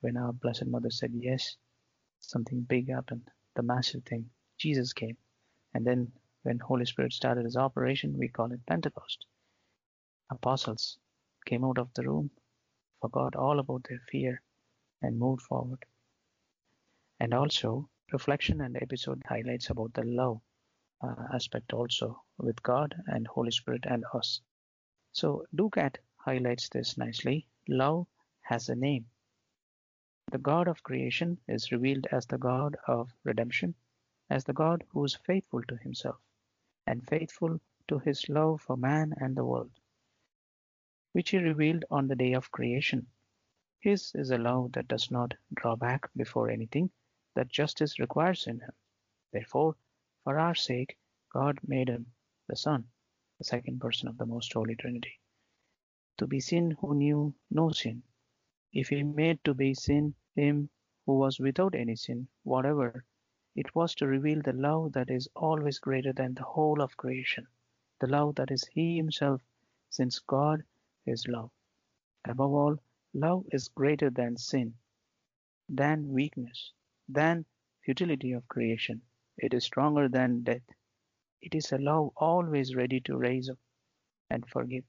when 0.00 0.16
our 0.16 0.32
Blessed 0.32 0.66
Mother 0.66 0.90
said 0.90 1.12
yes, 1.14 1.56
something 2.20 2.62
big 2.62 2.88
happened, 2.90 3.30
the 3.54 3.62
massive 3.62 4.04
thing. 4.04 4.30
Jesus 4.56 4.92
came. 4.92 5.16
And 5.74 5.86
then 5.86 6.12
when 6.42 6.58
Holy 6.58 6.86
Spirit 6.86 7.12
started 7.12 7.44
his 7.44 7.56
operation, 7.56 8.16
we 8.18 8.28
call 8.28 8.52
it 8.52 8.66
Pentecost. 8.66 9.26
Apostles 10.30 10.98
came 11.46 11.64
out 11.64 11.78
of 11.78 11.92
the 11.94 12.02
room, 12.04 12.30
forgot 13.00 13.36
all 13.36 13.58
about 13.58 13.84
their 13.88 14.00
fear, 14.10 14.42
and 15.02 15.18
moved 15.18 15.42
forward. 15.42 15.84
And 17.20 17.34
also, 17.34 17.88
reflection 18.12 18.60
and 18.60 18.76
episode 18.76 19.22
highlights 19.26 19.70
about 19.70 19.92
the 19.94 20.04
love 20.04 20.40
uh, 21.00 21.14
aspect 21.32 21.72
also 21.72 22.22
with 22.38 22.62
God 22.62 22.94
and 23.06 23.26
Holy 23.26 23.50
Spirit 23.50 23.84
and 23.86 24.04
us. 24.14 24.40
So 25.12 25.46
DOCAT 25.54 25.96
highlights 26.16 26.68
this 26.68 26.98
nicely. 26.98 27.46
Love 27.68 28.06
has 28.42 28.68
a 28.68 28.74
name. 28.74 29.06
The 30.30 30.38
God 30.38 30.68
of 30.68 30.82
creation 30.82 31.38
is 31.48 31.72
revealed 31.72 32.06
as 32.12 32.26
the 32.26 32.38
God 32.38 32.76
of 32.86 33.10
redemption, 33.24 33.74
as 34.28 34.44
the 34.44 34.52
God 34.52 34.84
who 34.88 35.04
is 35.04 35.14
faithful 35.14 35.62
to 35.62 35.76
himself 35.76 36.16
and 36.86 37.06
faithful 37.08 37.60
to 37.88 37.98
his 37.98 38.28
love 38.28 38.60
for 38.60 38.76
man 38.76 39.14
and 39.20 39.36
the 39.36 39.44
world, 39.44 39.70
which 41.12 41.30
he 41.30 41.38
revealed 41.38 41.84
on 41.90 42.08
the 42.08 42.16
day 42.16 42.34
of 42.34 42.50
creation. 42.50 43.06
His 43.80 44.12
is 44.14 44.30
a 44.30 44.38
love 44.38 44.72
that 44.72 44.88
does 44.88 45.10
not 45.10 45.34
draw 45.54 45.76
back 45.76 46.10
before 46.16 46.50
anything 46.50 46.90
that 47.34 47.48
justice 47.48 47.98
requires 47.98 48.46
in 48.46 48.60
him. 48.60 48.72
Therefore, 49.32 49.76
for 50.28 50.38
our 50.38 50.54
sake, 50.54 50.98
God 51.32 51.58
made 51.66 51.88
him 51.88 52.04
the 52.48 52.56
Son, 52.56 52.84
the 53.38 53.44
second 53.44 53.80
person 53.80 54.08
of 54.08 54.18
the 54.18 54.26
Most 54.26 54.52
Holy 54.52 54.76
Trinity, 54.76 55.18
to 56.18 56.26
be 56.26 56.38
sin 56.38 56.76
who 56.82 56.94
knew 56.94 57.34
no 57.50 57.70
sin. 57.70 58.02
If 58.70 58.90
he 58.90 59.02
made 59.04 59.42
to 59.44 59.54
be 59.54 59.72
sin 59.72 60.14
him 60.34 60.68
who 61.06 61.14
was 61.14 61.40
without 61.40 61.74
any 61.74 61.96
sin 61.96 62.28
whatever, 62.42 63.06
it 63.56 63.74
was 63.74 63.94
to 63.94 64.06
reveal 64.06 64.42
the 64.42 64.52
love 64.52 64.92
that 64.92 65.08
is 65.08 65.30
always 65.34 65.78
greater 65.78 66.12
than 66.12 66.34
the 66.34 66.44
whole 66.44 66.82
of 66.82 66.98
creation, 66.98 67.46
the 67.98 68.06
love 68.06 68.34
that 68.34 68.50
is 68.50 68.66
he 68.66 68.98
himself, 68.98 69.40
since 69.88 70.18
God 70.18 70.62
is 71.06 71.26
love. 71.26 71.50
Above 72.26 72.52
all, 72.52 72.76
love 73.14 73.46
is 73.50 73.68
greater 73.68 74.10
than 74.10 74.36
sin, 74.36 74.74
than 75.70 76.12
weakness, 76.12 76.72
than 77.08 77.46
futility 77.82 78.32
of 78.32 78.46
creation. 78.48 79.00
It 79.38 79.54
is 79.54 79.64
stronger 79.64 80.08
than 80.08 80.42
death. 80.42 80.68
It 81.40 81.54
is 81.54 81.70
a 81.70 81.78
love 81.78 82.10
always 82.16 82.74
ready 82.74 83.00
to 83.02 83.16
raise 83.16 83.48
up 83.48 83.58
and 84.30 84.44
forgive, 84.48 84.84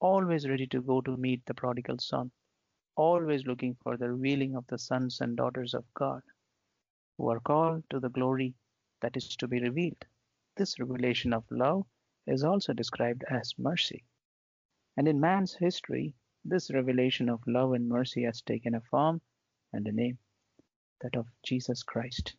always 0.00 0.48
ready 0.48 0.66
to 0.68 0.80
go 0.80 1.02
to 1.02 1.16
meet 1.16 1.44
the 1.44 1.54
prodigal 1.54 1.98
son, 1.98 2.30
always 2.96 3.46
looking 3.46 3.76
for 3.82 3.96
the 3.96 4.10
revealing 4.10 4.56
of 4.56 4.66
the 4.68 4.78
sons 4.78 5.20
and 5.20 5.36
daughters 5.36 5.74
of 5.74 5.84
God, 5.94 6.22
who 7.18 7.28
are 7.28 7.40
called 7.40 7.84
to 7.90 8.00
the 8.00 8.08
glory 8.08 8.54
that 9.02 9.16
is 9.16 9.36
to 9.36 9.46
be 9.46 9.60
revealed. 9.60 10.04
This 10.56 10.80
revelation 10.80 11.34
of 11.34 11.44
love 11.50 11.84
is 12.26 12.42
also 12.42 12.72
described 12.72 13.24
as 13.30 13.52
mercy. 13.58 14.04
And 14.96 15.06
in 15.06 15.20
man's 15.20 15.54
history, 15.54 16.14
this 16.44 16.70
revelation 16.72 17.28
of 17.28 17.46
love 17.46 17.72
and 17.72 17.88
mercy 17.88 18.22
has 18.22 18.40
taken 18.40 18.74
a 18.74 18.80
form 18.80 19.20
and 19.72 19.86
a 19.86 19.92
name, 19.92 20.18
that 21.02 21.16
of 21.16 21.26
Jesus 21.42 21.82
Christ. 21.82 22.34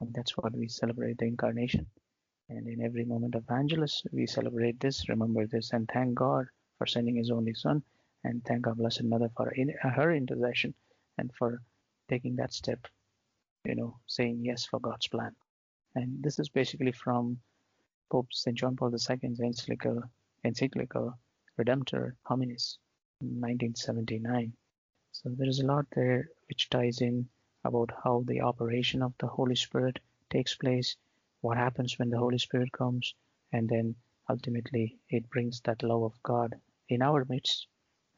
And 0.00 0.12
that's 0.14 0.36
what 0.36 0.54
we 0.54 0.68
celebrate 0.68 1.18
the 1.18 1.26
incarnation. 1.26 1.86
And 2.48 2.68
in 2.68 2.82
every 2.82 3.04
moment 3.04 3.34
of 3.34 3.50
Angelus, 3.50 4.04
we 4.12 4.26
celebrate 4.26 4.78
this, 4.78 5.08
remember 5.08 5.46
this, 5.46 5.72
and 5.72 5.88
thank 5.88 6.14
God 6.14 6.46
for 6.78 6.86
sending 6.86 7.16
His 7.16 7.30
only 7.30 7.54
Son, 7.54 7.82
and 8.24 8.44
thank 8.44 8.66
our 8.66 8.74
Blessed 8.74 9.04
Mother 9.04 9.30
for 9.36 9.50
in, 9.50 9.74
uh, 9.82 9.90
her 9.90 10.12
intercession 10.12 10.74
and 11.18 11.32
for 11.34 11.62
taking 12.08 12.36
that 12.36 12.52
step, 12.52 12.86
you 13.64 13.74
know, 13.74 13.98
saying 14.06 14.44
yes 14.44 14.64
for 14.66 14.78
God's 14.78 15.08
plan. 15.08 15.34
And 15.94 16.22
this 16.22 16.38
is 16.38 16.48
basically 16.48 16.92
from 16.92 17.40
Pope 18.10 18.28
St. 18.32 18.56
John 18.56 18.76
Paul 18.76 18.92
II's 18.92 19.40
encyclical, 19.40 20.02
encyclical 20.44 21.18
Redemptor 21.58 22.12
Hominis, 22.28 22.78
1979. 23.20 24.52
So 25.12 25.30
there 25.30 25.48
is 25.48 25.60
a 25.60 25.66
lot 25.66 25.86
there 25.92 26.28
which 26.48 26.68
ties 26.68 27.00
in 27.00 27.28
about 27.66 27.90
how 28.02 28.24
the 28.26 28.40
operation 28.40 29.02
of 29.02 29.12
the 29.18 29.26
Holy 29.26 29.56
Spirit 29.56 29.98
takes 30.30 30.54
place, 30.54 30.96
what 31.40 31.56
happens 31.56 31.98
when 31.98 32.10
the 32.10 32.18
Holy 32.18 32.38
Spirit 32.38 32.72
comes, 32.72 33.14
and 33.52 33.68
then 33.68 33.94
ultimately 34.28 34.98
it 35.08 35.28
brings 35.30 35.60
that 35.60 35.82
love 35.82 36.02
of 36.02 36.22
God 36.22 36.54
in 36.88 37.02
our 37.02 37.24
midst, 37.28 37.66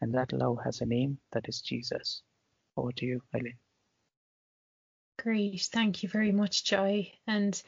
and 0.00 0.14
that 0.14 0.32
love 0.32 0.58
has 0.64 0.80
a 0.80 0.86
name 0.86 1.18
that 1.32 1.48
is 1.48 1.60
Jesus. 1.60 2.22
Over 2.76 2.92
to 2.92 3.06
you, 3.06 3.22
Eileen. 3.34 3.58
Great, 5.18 5.60
thank 5.72 6.02
you 6.02 6.08
very 6.08 6.30
much, 6.30 6.64
Joy. 6.64 7.10
And 7.26 7.60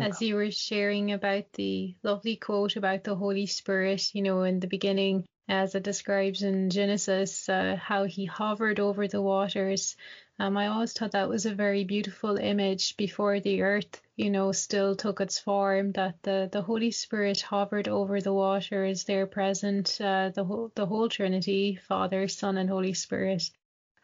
as 0.00 0.20
you 0.20 0.34
were 0.34 0.50
sharing 0.50 1.12
about 1.12 1.52
the 1.52 1.94
lovely 2.02 2.34
quote 2.36 2.74
about 2.74 3.04
the 3.04 3.14
Holy 3.14 3.46
Spirit, 3.46 4.14
you 4.14 4.22
know, 4.22 4.42
in 4.42 4.58
the 4.58 4.66
beginning, 4.66 5.24
as 5.48 5.76
it 5.76 5.84
describes 5.84 6.42
in 6.42 6.70
Genesis, 6.70 7.48
uh, 7.48 7.76
how 7.76 8.04
he 8.04 8.24
hovered 8.24 8.80
over 8.80 9.06
the 9.06 9.22
waters. 9.22 9.96
Um, 10.40 10.56
I 10.56 10.68
always 10.68 10.92
thought 10.92 11.12
that 11.12 11.28
was 11.28 11.46
a 11.46 11.54
very 11.54 11.84
beautiful 11.84 12.36
image 12.36 12.96
before 12.96 13.40
the 13.40 13.62
earth, 13.62 14.00
you 14.16 14.30
know, 14.30 14.52
still 14.52 14.94
took 14.94 15.20
its 15.20 15.38
form. 15.38 15.92
That 15.92 16.22
the 16.22 16.48
the 16.52 16.62
Holy 16.62 16.92
Spirit 16.92 17.40
hovered 17.40 17.88
over 17.88 18.20
the 18.20 18.32
water, 18.32 18.84
is 18.84 19.04
there 19.04 19.26
present, 19.26 20.00
uh, 20.00 20.30
the 20.30 20.44
whole 20.44 20.70
the 20.76 20.86
whole 20.86 21.08
Trinity, 21.08 21.76
Father, 21.76 22.28
Son, 22.28 22.56
and 22.56 22.70
Holy 22.70 22.94
Spirit, 22.94 23.50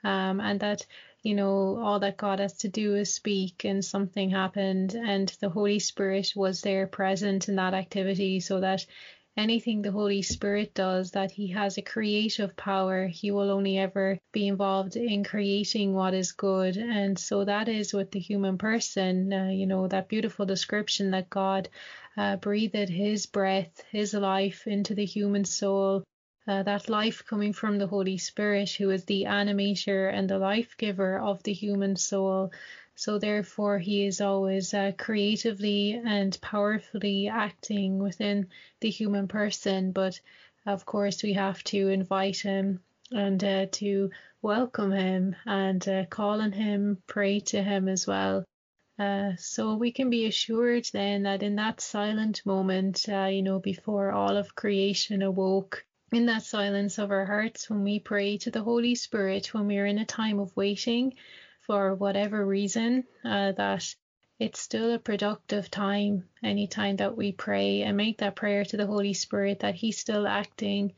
um, 0.02 0.40
and 0.40 0.58
that 0.60 0.86
you 1.24 1.34
know, 1.34 1.78
all 1.82 2.00
that 2.00 2.18
God 2.18 2.38
has 2.38 2.58
to 2.58 2.68
do 2.68 2.94
is 2.96 3.14
speak 3.14 3.64
and 3.64 3.82
something 3.82 4.28
happened 4.28 4.94
and 4.94 5.30
the 5.40 5.48
Holy 5.48 5.78
Spirit 5.78 6.32
was 6.36 6.60
there 6.60 6.86
present 6.86 7.48
in 7.48 7.56
that 7.56 7.72
activity 7.72 8.40
so 8.40 8.60
that 8.60 8.84
anything 9.36 9.82
the 9.82 9.90
Holy 9.90 10.22
Spirit 10.22 10.74
does, 10.74 11.12
that 11.12 11.30
he 11.30 11.48
has 11.48 11.76
a 11.76 11.82
creative 11.82 12.56
power, 12.56 13.06
he 13.06 13.30
will 13.30 13.50
only 13.50 13.78
ever 13.78 14.18
be 14.32 14.48
involved 14.48 14.96
in 14.96 15.24
creating 15.24 15.92
what 15.92 16.14
is 16.14 16.32
good. 16.32 16.76
And 16.76 17.18
so 17.18 17.44
that 17.44 17.68
is 17.68 17.92
with 17.92 18.10
the 18.10 18.20
human 18.20 18.58
person, 18.58 19.32
uh, 19.32 19.48
you 19.48 19.66
know, 19.66 19.88
that 19.88 20.08
beautiful 20.08 20.46
description 20.46 21.10
that 21.12 21.30
God 21.30 21.68
uh, 22.16 22.36
breathed 22.36 22.88
his 22.88 23.26
breath, 23.26 23.82
his 23.90 24.14
life 24.14 24.66
into 24.66 24.94
the 24.94 25.04
human 25.04 25.44
soul 25.44 26.04
uh, 26.46 26.62
that 26.62 26.88
life 26.88 27.24
coming 27.26 27.52
from 27.52 27.78
the 27.78 27.86
Holy 27.86 28.18
Spirit, 28.18 28.70
who 28.70 28.90
is 28.90 29.04
the 29.04 29.24
animator 29.24 30.12
and 30.12 30.28
the 30.28 30.38
life 30.38 30.76
giver 30.76 31.18
of 31.18 31.42
the 31.42 31.52
human 31.52 31.96
soul. 31.96 32.52
So, 32.96 33.18
therefore, 33.18 33.78
he 33.78 34.06
is 34.06 34.20
always 34.20 34.72
uh, 34.72 34.92
creatively 34.96 35.92
and 35.92 36.40
powerfully 36.40 37.28
acting 37.28 37.98
within 37.98 38.48
the 38.80 38.90
human 38.90 39.28
person. 39.28 39.92
But 39.92 40.20
of 40.66 40.86
course, 40.86 41.22
we 41.22 41.32
have 41.32 41.62
to 41.64 41.88
invite 41.88 42.38
him 42.38 42.80
and 43.10 43.42
uh, 43.42 43.66
to 43.72 44.10
welcome 44.42 44.92
him 44.92 45.36
and 45.44 45.86
uh, 45.88 46.04
call 46.06 46.40
on 46.40 46.52
him, 46.52 47.02
pray 47.06 47.40
to 47.40 47.62
him 47.62 47.88
as 47.88 48.06
well. 48.06 48.44
Uh, 48.98 49.32
so 49.36 49.74
we 49.74 49.90
can 49.90 50.08
be 50.08 50.26
assured 50.26 50.86
then 50.92 51.24
that 51.24 51.42
in 51.42 51.56
that 51.56 51.80
silent 51.80 52.46
moment, 52.46 53.08
uh, 53.08 53.24
you 53.24 53.42
know, 53.42 53.58
before 53.58 54.12
all 54.12 54.36
of 54.36 54.54
creation 54.54 55.20
awoke, 55.22 55.84
in 56.12 56.26
that 56.26 56.44
silence 56.44 56.98
of 56.98 57.10
our 57.10 57.26
hearts, 57.26 57.68
when 57.68 57.82
we 57.82 57.98
pray 57.98 58.38
to 58.38 58.50
the 58.50 58.62
Holy 58.62 58.94
Spirit, 58.94 59.52
when 59.52 59.66
we 59.66 59.78
are 59.78 59.86
in 59.86 59.98
a 59.98 60.06
time 60.06 60.38
of 60.38 60.56
waiting 60.56 61.12
for 61.66 61.94
whatever 61.94 62.44
reason, 62.44 63.04
uh, 63.24 63.52
that 63.52 63.94
it's 64.38 64.60
still 64.60 64.92
a 64.92 64.98
productive 64.98 65.70
time 65.70 66.28
anytime 66.42 66.96
that 66.96 67.16
we 67.16 67.32
pray 67.32 67.82
and 67.82 67.96
make 67.96 68.18
that 68.18 68.36
prayer 68.36 68.64
to 68.64 68.76
the 68.76 68.86
Holy 68.86 69.14
Spirit 69.14 69.60
that 69.60 69.74
He's 69.74 69.98
still 69.98 70.26
acting, 70.26 70.92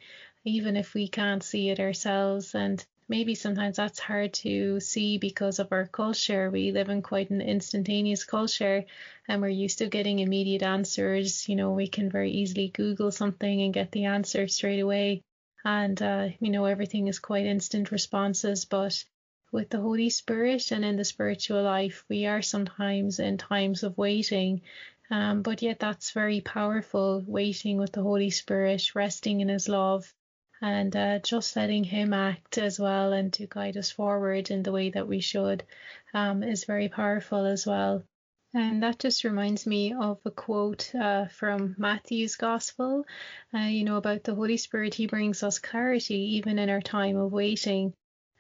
even 0.45 0.77
if 0.77 0.95
we 0.95 1.09
can't 1.09 1.43
see 1.43 1.69
it 1.69 1.79
ourselves. 1.81 2.55
And 2.55 2.85
maybe 3.09 3.35
sometimes 3.35 3.77
that's 3.77 3.99
hard 3.99 4.33
to 4.33 4.81
see 4.81 5.19
because 5.19 5.59
of 5.59 5.71
our 5.73 5.87
culture. 5.87 6.51
We 6.51 6.73
live 6.73 6.89
in 6.89 7.03
quite 7.03 7.31
an 7.31 7.41
instantaneous 7.41 8.25
culture 8.25 8.85
and 9.29 9.43
we're 9.43 9.49
used 9.49 9.79
to 9.79 9.89
getting 9.89 10.19
immediate 10.19 10.63
answers. 10.63 11.49
You 11.49 11.57
know, 11.57 11.73
we 11.73 11.89
can 11.89 12.11
very 12.11 12.33
easily 12.33 12.69
Google 12.69 13.11
something 13.11 13.63
and 13.63 13.75
get 13.75 13.93
the 13.93 14.07
answer 14.07 14.49
straight 14.49 14.81
away. 14.81 15.23
And, 15.65 16.01
uh, 16.01 16.29
you 16.41 16.51
know, 16.51 16.65
everything 16.65 17.09
is 17.09 17.19
quite 17.19 17.47
instant 17.47 17.91
responses. 17.91 18.65
But 18.65 19.05
with 19.57 19.71
the 19.71 19.81
Holy 19.81 20.11
Spirit 20.11 20.71
and 20.71 20.85
in 20.85 20.97
the 20.97 21.05
spiritual 21.05 21.63
life, 21.63 22.05
we 22.09 22.27
are 22.27 22.43
sometimes 22.43 23.19
in 23.19 23.39
times 23.39 23.83
of 23.83 23.99
waiting. 23.99 24.61
Um, 25.11 25.43
but 25.43 25.63
yet, 25.63 25.79
that's 25.81 26.13
very 26.13 26.43
powerful 26.43 27.25
waiting 27.27 27.79
with 27.79 27.93
the 27.93 28.03
Holy 28.03 28.31
Spirit, 28.31 28.95
resting 28.95 29.41
in 29.41 29.49
His 29.49 29.69
love 29.69 30.13
and 30.61 30.95
uh, 30.95 31.19
just 31.21 31.57
letting 31.57 31.85
him 31.85 32.13
act 32.13 32.59
as 32.59 32.79
well 32.79 33.13
and 33.13 33.33
to 33.33 33.47
guide 33.47 33.77
us 33.77 33.91
forward 33.91 34.51
in 34.51 34.63
the 34.63 34.73
way 34.73 34.91
that 34.91 35.09
we 35.09 35.21
should 35.21 35.63
um, 36.15 36.43
is 36.43 36.65
very 36.65 36.89
powerful 36.89 37.45
as 37.45 37.67
well. 37.67 38.03
And 38.55 38.83
that 38.83 38.99
just 38.99 39.25
reminds 39.25 39.67
me 39.67 39.93
of 39.93 40.19
a 40.25 40.31
quote 40.31 40.95
uh, 40.95 41.27
from 41.27 41.75
Matthew's 41.79 42.37
Gospel, 42.37 43.05
uh, 43.55 43.69
you 43.69 43.85
know, 43.85 43.97
about 43.97 44.25
the 44.25 44.35
Holy 44.35 44.57
Spirit. 44.57 44.95
He 44.95 45.07
brings 45.07 45.43
us 45.43 45.59
clarity 45.59 46.37
even 46.37 46.59
in 46.59 46.71
our 46.71 46.81
time 46.81 47.17
of 47.17 47.33
waiting. 47.33 47.93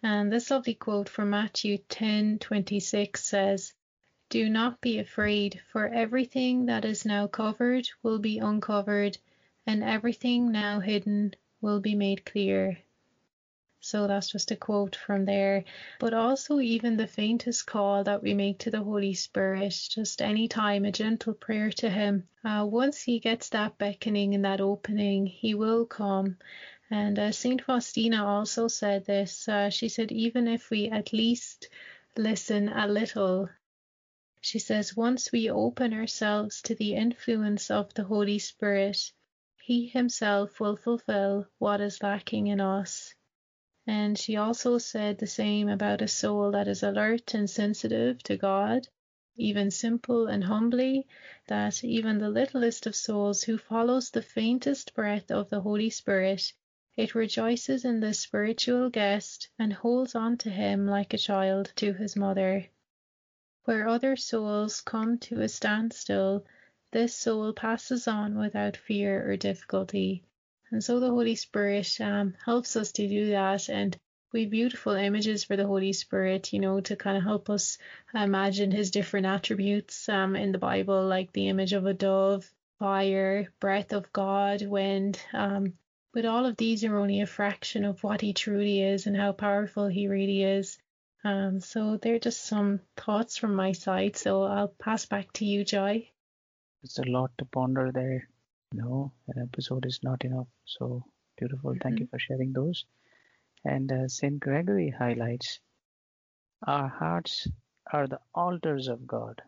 And 0.08 0.32
this 0.32 0.52
lovely 0.52 0.74
quote 0.74 1.08
from 1.08 1.30
Matthew 1.30 1.78
10:26 1.78 3.24
says, 3.24 3.74
"Do 4.28 4.48
not 4.48 4.80
be 4.80 5.00
afraid, 5.00 5.60
for 5.72 5.88
everything 5.88 6.66
that 6.66 6.84
is 6.84 7.04
now 7.04 7.26
covered 7.26 7.88
will 8.04 8.20
be 8.20 8.38
uncovered, 8.38 9.18
and 9.66 9.82
everything 9.82 10.52
now 10.52 10.78
hidden 10.78 11.34
will 11.60 11.80
be 11.80 11.96
made 11.96 12.24
clear. 12.24 12.78
So 13.80 14.06
that's 14.06 14.30
just 14.30 14.52
a 14.52 14.56
quote 14.56 14.94
from 14.94 15.24
there. 15.24 15.64
But 15.98 16.14
also, 16.14 16.60
even 16.60 16.96
the 16.96 17.08
faintest 17.08 17.66
call 17.66 18.04
that 18.04 18.22
we 18.22 18.32
make 18.32 18.58
to 18.60 18.70
the 18.70 18.84
Holy 18.84 19.14
Spirit, 19.14 19.76
just 19.90 20.22
any 20.22 20.46
time, 20.46 20.84
a 20.84 20.92
gentle 20.92 21.34
prayer 21.34 21.70
to 21.70 21.90
Him. 21.90 22.28
Uh, 22.44 22.64
once 22.70 23.02
He 23.02 23.18
gets 23.18 23.48
that 23.48 23.76
beckoning 23.76 24.36
and 24.36 24.44
that 24.44 24.60
opening, 24.60 25.26
He 25.26 25.54
will 25.54 25.84
come. 25.84 26.38
And 26.88 27.18
uh, 27.18 27.32
Saint 27.32 27.62
Faustina 27.62 28.24
also 28.24 28.68
said 28.68 29.06
this. 29.06 29.48
Uh, 29.48 29.70
she 29.70 29.88
said, 29.88 30.12
even 30.12 30.46
if 30.46 30.70
we 30.70 30.88
at 30.88 31.12
least 31.12 31.68
listen 32.16 32.68
a 32.68 32.86
little, 32.86 33.48
she 34.40 34.60
says, 34.60 34.96
once 34.96 35.32
we 35.32 35.50
open 35.50 35.92
ourselves 35.92 36.62
to 36.62 36.76
the 36.76 36.94
influence 36.94 37.72
of 37.72 37.92
the 37.94 38.04
Holy 38.04 38.38
Spirit, 38.38 39.10
he 39.60 39.88
himself 39.88 40.60
will 40.60 40.76
fulfill 40.76 41.48
what 41.58 41.80
is 41.80 42.04
lacking 42.04 42.46
in 42.46 42.60
us. 42.60 43.12
And 43.84 44.16
she 44.16 44.36
also 44.36 44.78
said 44.78 45.18
the 45.18 45.26
same 45.26 45.68
about 45.68 46.02
a 46.02 46.08
soul 46.08 46.52
that 46.52 46.68
is 46.68 46.84
alert 46.84 47.34
and 47.34 47.50
sensitive 47.50 48.22
to 48.24 48.36
God, 48.36 48.86
even 49.36 49.72
simple 49.72 50.28
and 50.28 50.44
humbly, 50.44 51.08
that 51.48 51.82
even 51.82 52.18
the 52.18 52.30
littlest 52.30 52.86
of 52.86 52.94
souls 52.94 53.42
who 53.42 53.58
follows 53.58 54.10
the 54.10 54.22
faintest 54.22 54.94
breath 54.94 55.32
of 55.32 55.50
the 55.50 55.60
Holy 55.60 55.90
Spirit, 55.90 56.52
it 56.96 57.14
rejoices 57.14 57.84
in 57.84 58.00
the 58.00 58.14
spiritual 58.14 58.88
guest 58.88 59.48
and 59.58 59.72
holds 59.72 60.14
on 60.14 60.38
to 60.38 60.48
him 60.48 60.86
like 60.86 61.12
a 61.12 61.18
child 61.18 61.70
to 61.76 61.92
his 61.92 62.16
mother. 62.16 62.66
Where 63.64 63.86
other 63.86 64.16
souls 64.16 64.80
come 64.80 65.18
to 65.18 65.42
a 65.42 65.48
standstill, 65.48 66.46
this 66.92 67.14
soul 67.14 67.52
passes 67.52 68.08
on 68.08 68.38
without 68.38 68.78
fear 68.78 69.30
or 69.30 69.36
difficulty. 69.36 70.24
And 70.70 70.82
so 70.82 70.98
the 70.98 71.10
Holy 71.10 71.34
Spirit 71.34 72.00
um, 72.00 72.34
helps 72.44 72.76
us 72.76 72.92
to 72.92 73.06
do 73.06 73.30
that. 73.30 73.68
And 73.68 73.96
we 74.32 74.46
beautiful 74.46 74.92
images 74.92 75.44
for 75.44 75.56
the 75.56 75.66
Holy 75.66 75.92
Spirit, 75.92 76.52
you 76.52 76.60
know, 76.60 76.80
to 76.80 76.96
kind 76.96 77.16
of 77.18 77.24
help 77.24 77.50
us 77.50 77.76
imagine 78.14 78.70
his 78.70 78.90
different 78.90 79.26
attributes 79.26 80.08
um, 80.08 80.34
in 80.34 80.52
the 80.52 80.58
Bible, 80.58 81.06
like 81.06 81.32
the 81.32 81.48
image 81.48 81.72
of 81.74 81.84
a 81.86 81.94
dove, 81.94 82.50
fire, 82.78 83.52
breath 83.60 83.92
of 83.92 84.12
God, 84.12 84.62
wind. 84.62 85.20
Um, 85.32 85.74
but 86.16 86.24
all 86.24 86.46
of 86.46 86.56
these 86.56 86.82
are 86.82 86.96
only 86.96 87.20
a 87.20 87.26
fraction 87.26 87.84
of 87.84 88.02
what 88.02 88.22
he 88.22 88.32
truly 88.32 88.80
is 88.80 89.06
and 89.06 89.14
how 89.14 89.32
powerful 89.32 89.86
he 89.86 90.08
really 90.08 90.42
is. 90.42 90.78
Um, 91.22 91.60
so 91.60 91.98
they're 91.98 92.18
just 92.18 92.46
some 92.46 92.80
thoughts 92.96 93.36
from 93.36 93.54
my 93.54 93.72
side. 93.72 94.16
So 94.16 94.44
I'll 94.44 94.72
pass 94.80 95.04
back 95.04 95.30
to 95.34 95.44
you, 95.44 95.62
Joy. 95.62 96.08
It's 96.82 96.98
a 96.98 97.04
lot 97.04 97.32
to 97.36 97.44
ponder 97.44 97.92
there. 97.92 98.30
No, 98.72 99.12
an 99.28 99.42
episode 99.42 99.84
is 99.84 100.00
not 100.02 100.24
enough. 100.24 100.46
So 100.64 101.04
beautiful. 101.36 101.72
Mm-hmm. 101.72 101.80
Thank 101.80 102.00
you 102.00 102.06
for 102.06 102.18
sharing 102.18 102.54
those. 102.54 102.86
And 103.66 103.92
uh, 103.92 104.08
St. 104.08 104.40
Gregory 104.40 104.88
highlights 104.88 105.60
our 106.66 106.88
hearts 106.88 107.46
are 107.92 108.06
the 108.06 108.20
altars 108.34 108.88
of 108.88 109.06
God, 109.06 109.42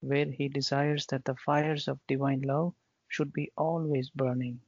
where 0.00 0.24
he 0.24 0.48
desires 0.48 1.04
that 1.08 1.26
the 1.26 1.34
fires 1.34 1.86
of 1.86 2.00
divine 2.08 2.40
love 2.40 2.72
should 3.08 3.34
be 3.34 3.52
always 3.58 4.08
burning. 4.08 4.60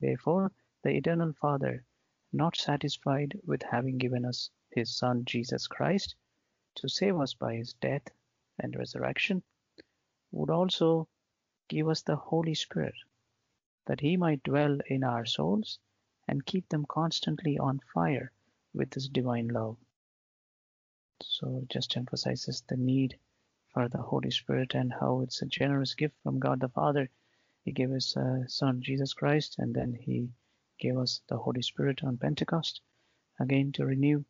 Therefore, 0.00 0.52
the 0.82 0.96
Eternal 0.96 1.32
Father, 1.32 1.84
not 2.32 2.56
satisfied 2.56 3.38
with 3.44 3.62
having 3.62 3.98
given 3.98 4.24
us 4.24 4.50
his 4.70 4.96
Son 4.96 5.24
Jesus 5.24 5.66
Christ 5.66 6.14
to 6.76 6.88
save 6.88 7.18
us 7.18 7.34
by 7.34 7.56
his 7.56 7.72
death 7.74 8.08
and 8.58 8.76
resurrection, 8.76 9.42
would 10.30 10.50
also 10.50 11.08
give 11.68 11.88
us 11.88 12.02
the 12.02 12.16
Holy 12.16 12.54
Spirit, 12.54 12.94
that 13.86 14.00
He 14.00 14.16
might 14.16 14.42
dwell 14.42 14.78
in 14.86 15.04
our 15.04 15.26
souls 15.26 15.78
and 16.26 16.46
keep 16.46 16.68
them 16.68 16.84
constantly 16.86 17.58
on 17.58 17.80
fire 17.92 18.32
with 18.72 18.94
His 18.94 19.08
divine 19.08 19.48
love. 19.48 19.76
So, 21.22 21.64
just 21.68 21.96
emphasizes 21.96 22.62
the 22.62 22.76
need 22.76 23.18
for 23.72 23.88
the 23.88 24.02
Holy 24.02 24.30
Spirit 24.30 24.74
and 24.74 24.92
how 24.92 25.20
it's 25.20 25.42
a 25.42 25.46
generous 25.46 25.94
gift 25.94 26.14
from 26.22 26.38
God 26.38 26.60
the 26.60 26.68
Father. 26.68 27.10
He 27.68 27.72
gave 27.72 27.90
His 27.90 28.16
uh, 28.16 28.46
Son 28.46 28.80
Jesus 28.80 29.12
Christ, 29.12 29.56
and 29.58 29.74
then 29.74 29.92
He 29.92 30.30
gave 30.80 30.96
us 30.96 31.20
the 31.28 31.36
Holy 31.36 31.60
Spirit 31.60 32.02
on 32.02 32.16
Pentecost, 32.16 32.80
again 33.38 33.72
to 33.72 33.84
renew 33.84 34.24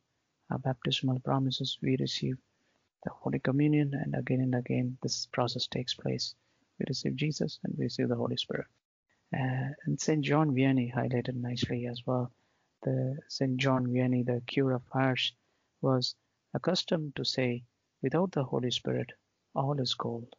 our 0.51 0.59
baptismal 0.59 1.21
promises 1.21 1.79
we 1.81 1.97
receive 1.99 2.37
the 3.05 3.11
Holy 3.11 3.39
Communion, 3.39 3.95
and 3.95 4.17
again 4.17 4.41
and 4.41 4.57
again 4.57 4.99
this 5.05 5.27
process 5.27 5.69
takes 5.69 5.95
place. 5.95 6.35
We 6.81 6.87
receive 6.89 7.15
Jesus 7.15 7.61
and 7.63 7.79
we 7.79 7.85
receive 7.85 8.09
the 8.09 8.17
Holy 8.17 8.37
Spirit. 8.37 8.67
Uh, 9.33 9.71
and 9.85 10.01
St. 10.01 10.25
John 10.25 10.51
Vianney 10.51 10.93
highlighted 10.93 11.37
nicely 11.37 11.87
as 11.87 12.05
well. 12.05 12.33
The 12.83 13.21
St. 13.29 13.57
John 13.57 13.87
Vianney, 13.87 14.27
the 14.27 14.43
cure 14.49 14.73
of 14.73 14.83
Ars, 14.91 15.33
was 15.81 16.17
accustomed 16.55 17.15
to 17.15 17.25
say, 17.25 17.63
without 18.03 18.33
the 18.33 18.43
Holy 18.43 18.73
Spirit, 18.73 19.13
all 19.55 19.81
is 19.81 19.95
gold. 19.95 20.35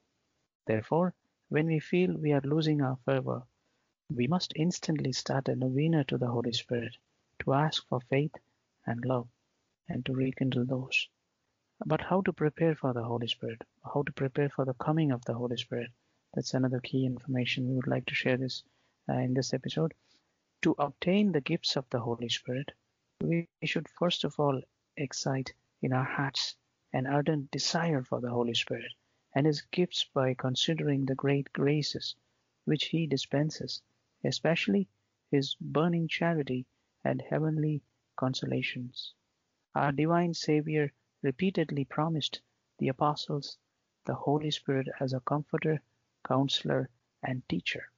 Therefore, 0.67 1.15
when 1.49 1.65
we 1.65 1.79
feel 1.79 2.13
we 2.13 2.31
are 2.31 2.41
losing 2.41 2.79
our 2.79 2.95
fervor, 3.05 3.41
we 4.13 4.27
must 4.27 4.53
instantly 4.55 5.11
start 5.11 5.49
a 5.49 5.55
novena 5.55 6.03
to 6.03 6.15
the 6.15 6.27
Holy 6.27 6.53
Spirit 6.53 6.95
to 7.39 7.53
ask 7.53 7.87
for 7.87 7.99
faith 8.01 8.35
and 8.85 9.03
love 9.03 9.27
and 9.87 10.05
to 10.05 10.13
rekindle 10.13 10.65
those. 10.65 11.07
But 11.83 12.01
how 12.01 12.21
to 12.21 12.33
prepare 12.33 12.75
for 12.75 12.93
the 12.93 13.03
Holy 13.03 13.27
Spirit? 13.27 13.63
How 13.83 14.03
to 14.03 14.11
prepare 14.11 14.49
for 14.49 14.63
the 14.63 14.75
coming 14.75 15.11
of 15.11 15.25
the 15.25 15.33
Holy 15.33 15.57
Spirit? 15.57 15.89
That's 16.35 16.53
another 16.53 16.81
key 16.81 17.07
information 17.07 17.67
we 17.67 17.75
would 17.77 17.87
like 17.87 18.05
to 18.05 18.15
share 18.15 18.37
this 18.37 18.61
uh, 19.09 19.13
in 19.13 19.33
this 19.33 19.51
episode. 19.51 19.95
To 20.61 20.75
obtain 20.77 21.31
the 21.31 21.41
gifts 21.41 21.75
of 21.75 21.89
the 21.89 21.99
Holy 21.99 22.29
Spirit, 22.29 22.73
we 23.21 23.47
should 23.63 23.89
first 23.89 24.23
of 24.23 24.39
all 24.39 24.61
excite 24.97 25.53
in 25.81 25.93
our 25.93 26.03
hearts 26.03 26.55
an 26.93 27.07
ardent 27.07 27.49
desire 27.49 28.03
for 28.03 28.21
the 28.21 28.29
Holy 28.29 28.53
Spirit 28.53 28.91
and 29.39 29.47
His 29.47 29.61
gifts 29.61 30.03
by 30.03 30.33
considering 30.33 31.05
the 31.05 31.15
great 31.15 31.53
graces 31.53 32.13
which 32.65 32.87
He 32.87 33.07
dispenses, 33.07 33.81
especially 34.21 34.89
his 35.31 35.55
burning 35.61 36.09
charity 36.09 36.65
and 37.05 37.21
heavenly 37.21 37.81
consolations. 38.17 39.13
Our 39.73 39.93
divine 39.93 40.33
Savior 40.33 40.91
repeatedly 41.21 41.85
promised 41.85 42.41
the 42.79 42.89
apostles 42.89 43.57
the 44.05 44.15
Holy 44.15 44.51
Spirit 44.51 44.89
as 44.99 45.13
a 45.13 45.21
comforter, 45.21 45.81
counselor, 46.27 46.89
and 47.23 47.47
teacher. 47.47 47.89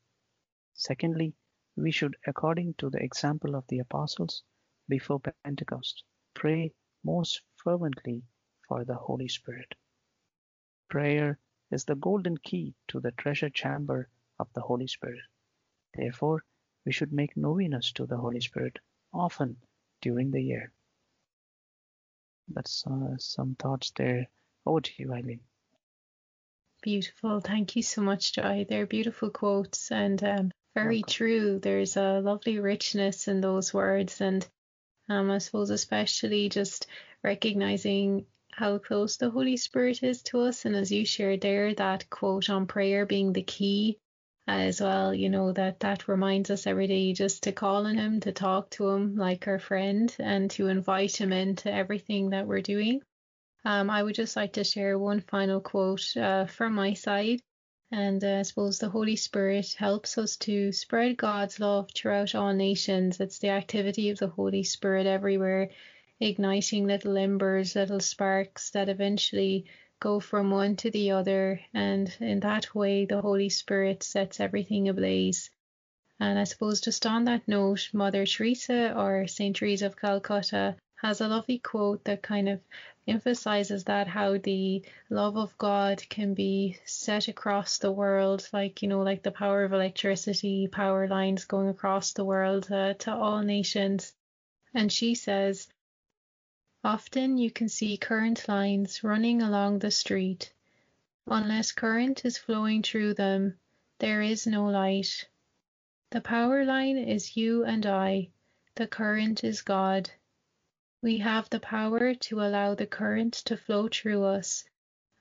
Secondly, 0.75 1.33
we 1.75 1.89
should, 1.89 2.17
according 2.27 2.75
to 2.75 2.91
the 2.91 3.01
example 3.01 3.55
of 3.55 3.65
the 3.65 3.79
apostles 3.79 4.43
before 4.87 5.19
Pentecost, 5.43 6.03
pray 6.35 6.71
most 7.03 7.41
fervently 7.55 8.21
for 8.67 8.85
the 8.85 8.93
Holy 8.93 9.27
Spirit. 9.27 9.73
Prayer 10.91 11.39
is 11.71 11.85
the 11.85 11.95
golden 11.95 12.37
key 12.37 12.75
to 12.89 12.99
the 12.99 13.11
treasure 13.11 13.49
chamber 13.49 14.09
of 14.37 14.47
the 14.53 14.59
Holy 14.59 14.87
Spirit. 14.87 15.21
Therefore, 15.95 16.43
we 16.85 16.91
should 16.91 17.13
make 17.13 17.37
novenas 17.37 17.93
to 17.93 18.05
the 18.05 18.17
Holy 18.17 18.41
Spirit 18.41 18.77
often 19.13 19.55
during 20.01 20.31
the 20.31 20.41
year. 20.41 20.73
That's 22.49 22.85
uh, 22.85 23.15
some 23.17 23.55
thoughts 23.55 23.93
there. 23.95 24.27
Over 24.65 24.81
to 24.81 24.91
you, 24.97 25.13
Eileen. 25.13 25.39
Beautiful. 26.81 27.39
Thank 27.39 27.77
you 27.77 27.83
so 27.83 28.01
much, 28.01 28.33
Joy. 28.33 28.65
They're 28.67 28.85
beautiful 28.85 29.29
quotes 29.29 29.91
and 29.91 30.21
um, 30.23 30.51
very 30.75 30.97
Welcome. 30.97 31.13
true. 31.13 31.59
There's 31.59 31.95
a 31.95 32.19
lovely 32.19 32.59
richness 32.59 33.29
in 33.29 33.39
those 33.39 33.73
words. 33.73 34.19
And 34.19 34.45
um, 35.07 35.31
I 35.31 35.37
suppose, 35.37 35.69
especially 35.69 36.49
just 36.49 36.87
recognizing 37.23 38.25
how 38.53 38.77
close 38.77 39.17
the 39.17 39.29
Holy 39.29 39.57
Spirit 39.57 40.03
is 40.03 40.21
to 40.23 40.41
us. 40.41 40.65
And 40.65 40.75
as 40.75 40.91
you 40.91 41.05
shared 41.05 41.41
there, 41.41 41.73
that 41.75 42.09
quote 42.09 42.49
on 42.49 42.67
prayer 42.67 43.05
being 43.05 43.33
the 43.33 43.43
key 43.43 43.97
as 44.47 44.81
well, 44.81 45.13
you 45.13 45.29
know, 45.29 45.51
that 45.53 45.79
that 45.81 46.07
reminds 46.07 46.49
us 46.49 46.67
every 46.67 46.87
day 46.87 47.13
just 47.13 47.43
to 47.43 47.51
call 47.51 47.87
on 47.87 47.95
Him, 47.95 48.19
to 48.21 48.31
talk 48.31 48.69
to 48.71 48.89
Him 48.89 49.15
like 49.15 49.47
our 49.47 49.59
friend, 49.59 50.15
and 50.19 50.49
to 50.51 50.67
invite 50.67 51.15
Him 51.15 51.31
into 51.31 51.71
everything 51.71 52.31
that 52.31 52.47
we're 52.47 52.61
doing. 52.61 53.01
Um, 53.63 53.89
I 53.89 54.01
would 54.01 54.15
just 54.15 54.35
like 54.35 54.53
to 54.53 54.63
share 54.63 54.97
one 54.97 55.21
final 55.21 55.61
quote 55.61 56.17
uh, 56.17 56.45
from 56.45 56.73
my 56.73 56.93
side. 56.93 57.41
And 57.91 58.23
uh, 58.23 58.39
I 58.39 58.41
suppose 58.43 58.79
the 58.79 58.89
Holy 58.89 59.17
Spirit 59.17 59.75
helps 59.77 60.17
us 60.17 60.37
to 60.37 60.71
spread 60.71 61.17
God's 61.17 61.59
love 61.59 61.89
throughout 61.93 62.35
all 62.35 62.53
nations. 62.53 63.19
It's 63.19 63.39
the 63.39 63.49
activity 63.49 64.09
of 64.09 64.17
the 64.17 64.29
Holy 64.29 64.63
Spirit 64.63 65.05
everywhere 65.07 65.69
igniting 66.21 66.85
little 66.85 67.17
embers, 67.17 67.75
little 67.75 67.99
sparks 67.99 68.69
that 68.69 68.87
eventually 68.87 69.65
go 69.99 70.19
from 70.19 70.51
one 70.51 70.75
to 70.77 70.91
the 70.91 71.11
other. 71.11 71.59
And 71.73 72.15
in 72.19 72.39
that 72.41 72.73
way, 72.75 73.05
the 73.05 73.21
Holy 73.21 73.49
Spirit 73.49 74.03
sets 74.03 74.39
everything 74.39 74.87
ablaze. 74.87 75.49
And 76.19 76.37
I 76.37 76.43
suppose 76.43 76.79
just 76.79 77.07
on 77.07 77.25
that 77.25 77.47
note, 77.47 77.89
Mother 77.91 78.25
Teresa 78.27 78.95
or 78.95 79.25
St. 79.27 79.55
Teresa 79.55 79.87
of 79.87 79.97
Calcutta 79.97 80.75
has 81.01 81.19
a 81.19 81.27
lovely 81.27 81.57
quote 81.57 82.03
that 82.03 82.21
kind 82.21 82.47
of 82.47 82.61
emphasizes 83.07 83.85
that 83.85 84.07
how 84.07 84.37
the 84.37 84.85
love 85.09 85.35
of 85.35 85.57
God 85.57 86.03
can 86.07 86.35
be 86.35 86.77
set 86.85 87.27
across 87.27 87.79
the 87.79 87.91
world, 87.91 88.47
like, 88.53 88.83
you 88.83 88.87
know, 88.87 89.01
like 89.01 89.23
the 89.23 89.31
power 89.31 89.63
of 89.63 89.73
electricity, 89.73 90.67
power 90.67 91.07
lines 91.07 91.45
going 91.45 91.69
across 91.69 92.13
the 92.13 92.23
world 92.23 92.71
uh, 92.71 92.93
to 92.93 93.11
all 93.11 93.41
nations. 93.41 94.13
And 94.75 94.91
she 94.91 95.15
says, 95.15 95.67
Often 96.83 97.37
you 97.37 97.51
can 97.51 97.69
see 97.69 97.95
current 97.95 98.47
lines 98.47 99.03
running 99.03 99.43
along 99.43 99.79
the 99.79 99.91
street. 99.91 100.51
Unless 101.27 101.73
current 101.73 102.25
is 102.25 102.39
flowing 102.39 102.81
through 102.81 103.13
them, 103.13 103.59
there 103.99 104.23
is 104.23 104.47
no 104.47 104.65
light. 104.65 105.27
The 106.09 106.21
power 106.21 106.65
line 106.65 106.97
is 106.97 107.37
you 107.37 107.63
and 107.63 107.85
I, 107.85 108.29
the 108.73 108.87
current 108.87 109.43
is 109.43 109.61
God. 109.61 110.09
We 111.03 111.19
have 111.19 111.49
the 111.51 111.59
power 111.59 112.15
to 112.15 112.41
allow 112.41 112.73
the 112.73 112.87
current 112.87 113.33
to 113.45 113.57
flow 113.57 113.87
through 113.87 114.23
us 114.23 114.63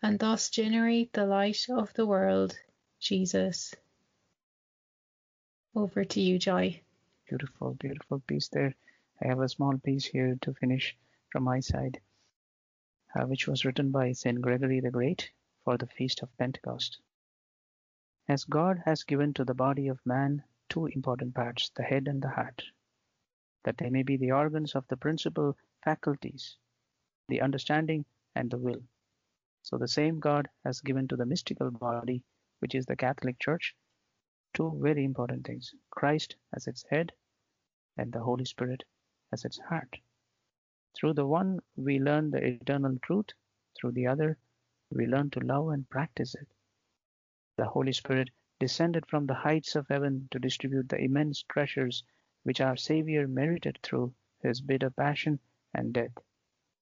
and 0.03 0.19
thus 0.19 0.49
generate 0.49 1.13
the 1.13 1.27
light 1.27 1.67
of 1.69 1.93
the 1.93 2.07
world, 2.07 2.59
Jesus. 3.01 3.75
Over 5.75 6.07
to 6.07 6.21
you, 6.21 6.39
Joy. 6.39 6.81
Beautiful, 7.29 7.75
beautiful 7.75 8.21
piece 8.21 8.49
there. 8.49 8.75
I 9.23 9.29
have 9.29 9.41
a 9.41 9.49
small 9.49 9.77
piece 9.77 10.07
here 10.07 10.39
to 10.41 10.55
finish 10.55 10.97
from 11.31 11.45
my 11.45 11.61
side, 11.61 12.01
uh, 13.15 13.25
which 13.25 13.47
was 13.47 13.65
written 13.65 13.91
by 13.91 14.13
St. 14.13 14.41
Gregory 14.41 14.81
the 14.81 14.91
Great 14.91 15.31
for 15.65 15.77
the 15.77 15.87
Feast 15.87 16.23
of 16.23 16.37
Pentecost. 16.37 17.01
As 18.29 18.45
God 18.45 18.83
has 18.85 19.05
given 19.05 19.33
to 19.35 19.45
the 19.45 19.55
body 19.55 19.89
of 19.89 20.05
man 20.05 20.43
two 20.69 20.87
important 20.87 21.35
parts, 21.35 21.71
the 21.71 21.83
head 21.83 22.09
and 22.09 22.23
the 22.23 22.29
heart, 22.29 22.63
that 23.65 23.77
they 23.79 23.91
may 23.91 24.03
be 24.03 24.17
the 24.17 24.33
organs 24.33 24.75
of 24.75 24.87
the 24.89 24.97
principal 24.97 25.57
faculties, 25.85 26.57
the 27.29 27.41
understanding 27.41 28.05
and 28.35 28.51
the 28.51 28.59
will. 28.59 28.83
So 29.63 29.79
the 29.79 29.89
same 29.89 30.21
God 30.21 30.49
has 30.65 30.81
given 30.81 31.09
to 31.09 31.17
the 31.17 31.27
mystical 31.27 31.71
body, 31.71 32.23
which 32.61 32.75
is 32.75 32.87
the 32.87 32.97
Catholic 32.97 33.39
Church, 33.39 33.75
two 34.55 34.79
very 34.83 35.05
important 35.05 35.47
things 35.47 35.75
Christ 35.91 36.37
as 36.53 36.67
its 36.67 36.85
head 36.91 37.13
and 37.97 38.13
the 38.13 38.23
Holy 38.23 38.45
Spirit 38.45 38.85
as 39.33 39.45
its 39.45 39.59
heart. 39.59 39.99
Through 40.95 41.15
the 41.15 41.27
one 41.27 41.61
we 41.77 42.01
learn 42.01 42.31
the 42.31 42.45
eternal 42.45 42.99
truth, 42.99 43.29
through 43.79 43.93
the 43.93 44.09
other 44.09 44.39
we 44.91 45.07
learn 45.07 45.31
to 45.31 45.41
love 45.41 45.69
and 45.69 45.89
practice 45.89 46.35
it. 46.35 46.49
The 47.57 47.67
Holy 47.69 47.93
Spirit 47.93 48.31
descended 48.59 49.07
from 49.07 49.27
the 49.27 49.35
heights 49.35 49.77
of 49.77 49.87
heaven 49.87 50.27
to 50.33 50.41
distribute 50.41 50.89
the 50.89 51.01
immense 51.01 51.43
treasures 51.45 52.03
which 52.43 52.61
our 52.61 52.77
Saviour 52.77 53.29
merited 53.29 53.79
through 53.83 54.15
his 54.41 54.61
bitter 54.61 54.91
passion 54.91 55.39
and 55.73 55.95
death. 55.95 56.19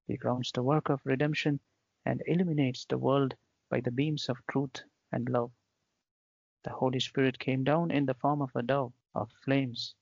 He 0.07 0.17
crowns 0.17 0.53
the 0.53 0.63
work 0.63 0.89
of 0.89 1.05
redemption 1.05 1.61
and 2.05 2.23
illuminates 2.27 2.87
the 2.87 2.97
world 2.97 3.35
by 3.69 3.81
the 3.81 3.91
beams 3.91 4.31
of 4.31 4.39
truth 4.51 4.85
and 5.13 5.29
love. 5.29 5.53
The 6.63 6.71
Holy 6.71 7.01
Spirit 7.01 7.39
came 7.39 7.63
down 7.63 7.91
in 7.91 8.07
the 8.07 8.15
form 8.15 8.41
of 8.41 8.57
a 8.57 8.63
dove 8.63 8.95
of 9.15 9.31
flames 9.45 9.95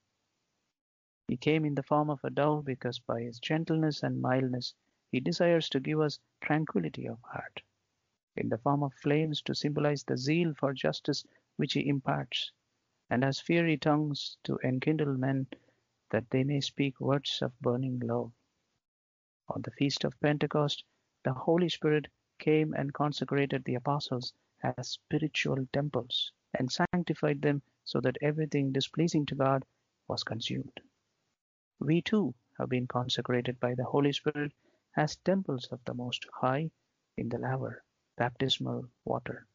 he 1.29 1.37
came 1.37 1.65
in 1.65 1.75
the 1.75 1.83
form 1.83 2.09
of 2.09 2.23
a 2.23 2.31
dove 2.31 2.65
because 2.65 3.01
by 3.01 3.21
his 3.21 3.41
gentleness 3.41 4.05
and 4.05 4.23
mildness 4.23 4.73
he 5.11 5.19
desires 5.19 5.69
to 5.69 5.81
give 5.81 6.01
us 6.01 6.21
tranquillity 6.41 7.09
of 7.09 7.21
heart. 7.23 7.62
In 8.37 8.49
the 8.49 8.59
form 8.59 8.85
of 8.85 8.95
flames 8.95 9.43
to 9.43 9.55
symbolize 9.55 10.05
the 10.05 10.17
zeal 10.17 10.55
for 10.55 10.73
justice 10.73 11.25
which 11.57 11.73
he 11.73 11.89
imparts, 11.89 12.53
and 13.11 13.25
as 13.25 13.41
fiery 13.41 13.77
tongues 13.77 14.37
to 14.45 14.59
enkindle 14.62 15.17
men 15.17 15.49
that 16.11 16.31
they 16.31 16.45
may 16.45 16.61
speak 16.61 17.01
words 17.01 17.43
of 17.43 17.59
burning 17.61 17.99
love. 17.99 18.31
On 19.49 19.62
the 19.62 19.73
feast 19.73 20.05
of 20.05 20.21
Pentecost, 20.21 20.85
the 21.25 21.33
Holy 21.33 21.69
Spirit 21.69 22.07
came 22.39 22.73
and 22.75 22.95
consecrated 22.95 23.65
the 23.65 23.75
apostles 23.75 24.33
as 24.62 24.91
spiritual 24.91 25.67
temples 25.73 26.31
and 26.55 26.71
sanctified 26.71 27.43
them 27.43 27.62
so 27.85 28.01
that 28.01 28.17
everything 28.21 28.71
displeasing 28.71 29.27
to 29.27 29.35
God 29.35 29.65
was 30.07 30.23
consumed. 30.23 30.81
We 31.79 32.01
too 32.01 32.35
have 32.59 32.71
been 32.71 32.87
consecrated 32.87 33.61
by 33.61 33.75
the 33.75 33.85
Holy 33.85 34.11
Spirit 34.12 34.53
as 34.97 35.17
temples 35.17 35.67
of 35.67 35.85
the 35.85 35.93
Most 35.93 36.27
High 36.33 36.71
in 37.19 37.29
the 37.29 37.37
laver, 37.37 37.85
baptismal 38.17 38.89
water, 39.05 39.47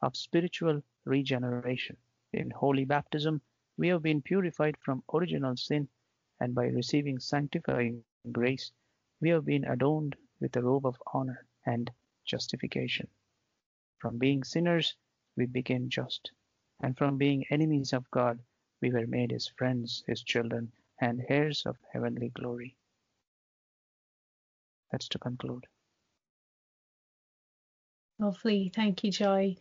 of 0.00 0.16
spiritual 0.16 0.82
regeneration. 1.04 1.98
In 2.32 2.50
holy 2.50 2.86
baptism, 2.86 3.42
we 3.76 3.88
have 3.88 4.00
been 4.02 4.22
purified 4.22 4.78
from 4.78 5.04
original 5.12 5.54
sin, 5.58 5.90
and 6.40 6.54
by 6.54 6.68
receiving 6.68 7.18
sanctifying 7.18 8.04
grace, 8.32 8.72
we 9.20 9.28
have 9.28 9.44
been 9.44 9.66
adorned 9.66 10.16
with 10.40 10.52
the 10.52 10.62
robe 10.62 10.86
of 10.86 11.02
honor 11.12 11.46
and 11.66 11.90
justification. 12.24 13.08
From 13.98 14.16
being 14.16 14.44
sinners, 14.44 14.96
we 15.36 15.44
became 15.44 15.90
just, 15.90 16.32
and 16.80 16.96
from 16.96 17.18
being 17.18 17.44
enemies 17.50 17.92
of 17.92 18.10
God, 18.10 18.42
we 18.80 18.90
were 18.90 19.06
made 19.06 19.30
his 19.30 19.48
friends, 19.48 20.02
his 20.06 20.22
children, 20.22 20.72
and 21.00 21.22
heirs 21.28 21.62
of 21.66 21.76
heavenly 21.92 22.30
glory. 22.30 22.76
That's 24.90 25.08
to 25.08 25.18
conclude. 25.18 25.66
Lovely. 28.18 28.72
Thank 28.74 29.04
you, 29.04 29.10
Joy. 29.10 29.56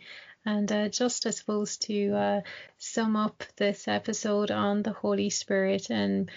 And 0.45 0.71
uh, 0.71 0.89
just, 0.89 1.25
I 1.25 1.31
suppose, 1.31 1.77
to 1.77 2.13
uh, 2.13 2.41
sum 2.77 3.15
up 3.15 3.43
this 3.57 3.87
episode 3.87 4.51
on 4.51 4.83
the 4.83 4.93
Holy 4.93 5.29
Spirit, 5.29 5.89
and 5.89 6.29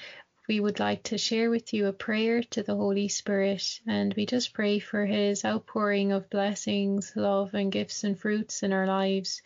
we 0.48 0.58
would 0.58 0.80
like 0.80 1.02
to 1.04 1.18
share 1.18 1.50
with 1.50 1.74
you 1.74 1.86
a 1.86 1.92
prayer 1.92 2.42
to 2.42 2.62
the 2.62 2.74
Holy 2.74 3.08
Spirit. 3.08 3.80
And 3.86 4.14
we 4.14 4.24
just 4.24 4.54
pray 4.54 4.78
for 4.78 5.04
his 5.04 5.44
outpouring 5.44 6.10
of 6.10 6.30
blessings, 6.30 7.12
love, 7.14 7.54
and 7.54 7.70
gifts 7.70 8.02
and 8.02 8.18
fruits 8.18 8.62
in 8.62 8.72
our 8.72 8.86
lives. 8.86 9.42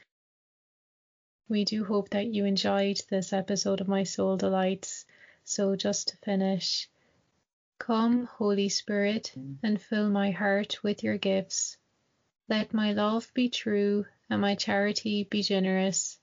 We 1.48 1.64
do 1.64 1.84
hope 1.84 2.10
that 2.10 2.28
you 2.28 2.44
enjoyed 2.46 3.00
this 3.10 3.32
episode 3.32 3.80
of 3.80 3.88
My 3.88 4.04
Soul 4.04 4.36
Delights. 4.36 5.04
So 5.44 5.76
just 5.76 6.08
to 6.08 6.16
finish, 6.18 6.88
come, 7.78 8.26
Holy 8.26 8.68
Spirit, 8.68 9.34
and 9.62 9.82
fill 9.82 10.08
my 10.08 10.30
heart 10.30 10.82
with 10.82 11.02
your 11.02 11.18
gifts. 11.18 11.76
Let 12.48 12.72
my 12.72 12.92
love 12.92 13.30
be 13.34 13.48
true 13.48 14.06
and 14.30 14.40
my 14.40 14.54
charity 14.54 15.24
be 15.24 15.42
generous. 15.42 16.18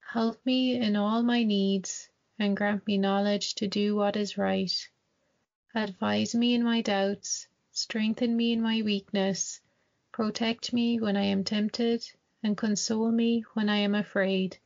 Help 0.00 0.44
me 0.46 0.76
in 0.76 0.94
all 0.94 1.22
my 1.22 1.42
needs 1.42 2.08
and 2.38 2.56
grant 2.56 2.86
me 2.86 2.96
knowledge 2.96 3.54
to 3.56 3.66
do 3.66 3.96
what 3.96 4.16
is 4.16 4.38
right. 4.38 4.88
Advise 5.74 6.34
me 6.34 6.54
in 6.54 6.62
my 6.62 6.80
doubts, 6.80 7.48
strengthen 7.72 8.36
me 8.36 8.52
in 8.52 8.62
my 8.62 8.82
weakness, 8.82 9.60
protect 10.12 10.72
me 10.72 11.00
when 11.00 11.16
I 11.16 11.24
am 11.24 11.42
tempted, 11.42 12.08
and 12.42 12.56
console 12.56 13.10
me 13.10 13.44
when 13.54 13.68
I 13.68 13.78
am 13.78 13.94
afraid. 13.94 14.58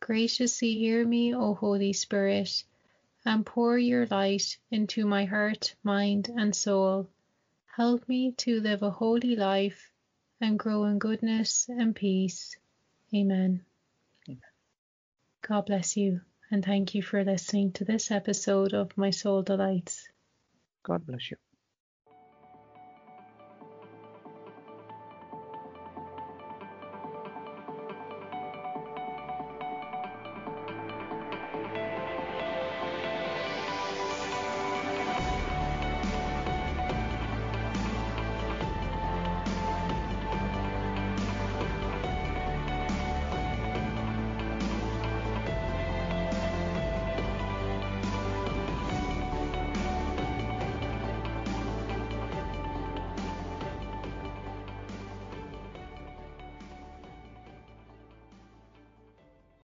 Graciously 0.00 0.74
hear 0.74 1.06
me, 1.06 1.34
O 1.34 1.52
Holy 1.52 1.92
Spirit, 1.92 2.64
and 3.26 3.44
pour 3.44 3.76
your 3.76 4.06
light 4.06 4.56
into 4.70 5.04
my 5.04 5.24
heart, 5.24 5.74
mind, 5.82 6.30
and 6.34 6.54
soul. 6.54 7.08
Help 7.76 8.08
me 8.08 8.32
to 8.32 8.60
live 8.60 8.82
a 8.82 8.90
holy 8.90 9.36
life 9.36 9.90
and 10.40 10.58
grow 10.58 10.84
in 10.84 10.98
goodness 10.98 11.68
and 11.68 11.94
peace. 11.94 12.56
Amen. 13.14 13.64
Amen. 14.28 14.40
God 15.42 15.66
bless 15.66 15.96
you, 15.96 16.20
and 16.50 16.64
thank 16.64 16.94
you 16.94 17.02
for 17.02 17.24
listening 17.24 17.72
to 17.72 17.84
this 17.84 18.10
episode 18.10 18.72
of 18.72 18.96
My 18.96 19.10
Soul 19.10 19.42
Delights. 19.42 20.08
God 20.84 21.06
bless 21.06 21.30
you. 21.30 21.36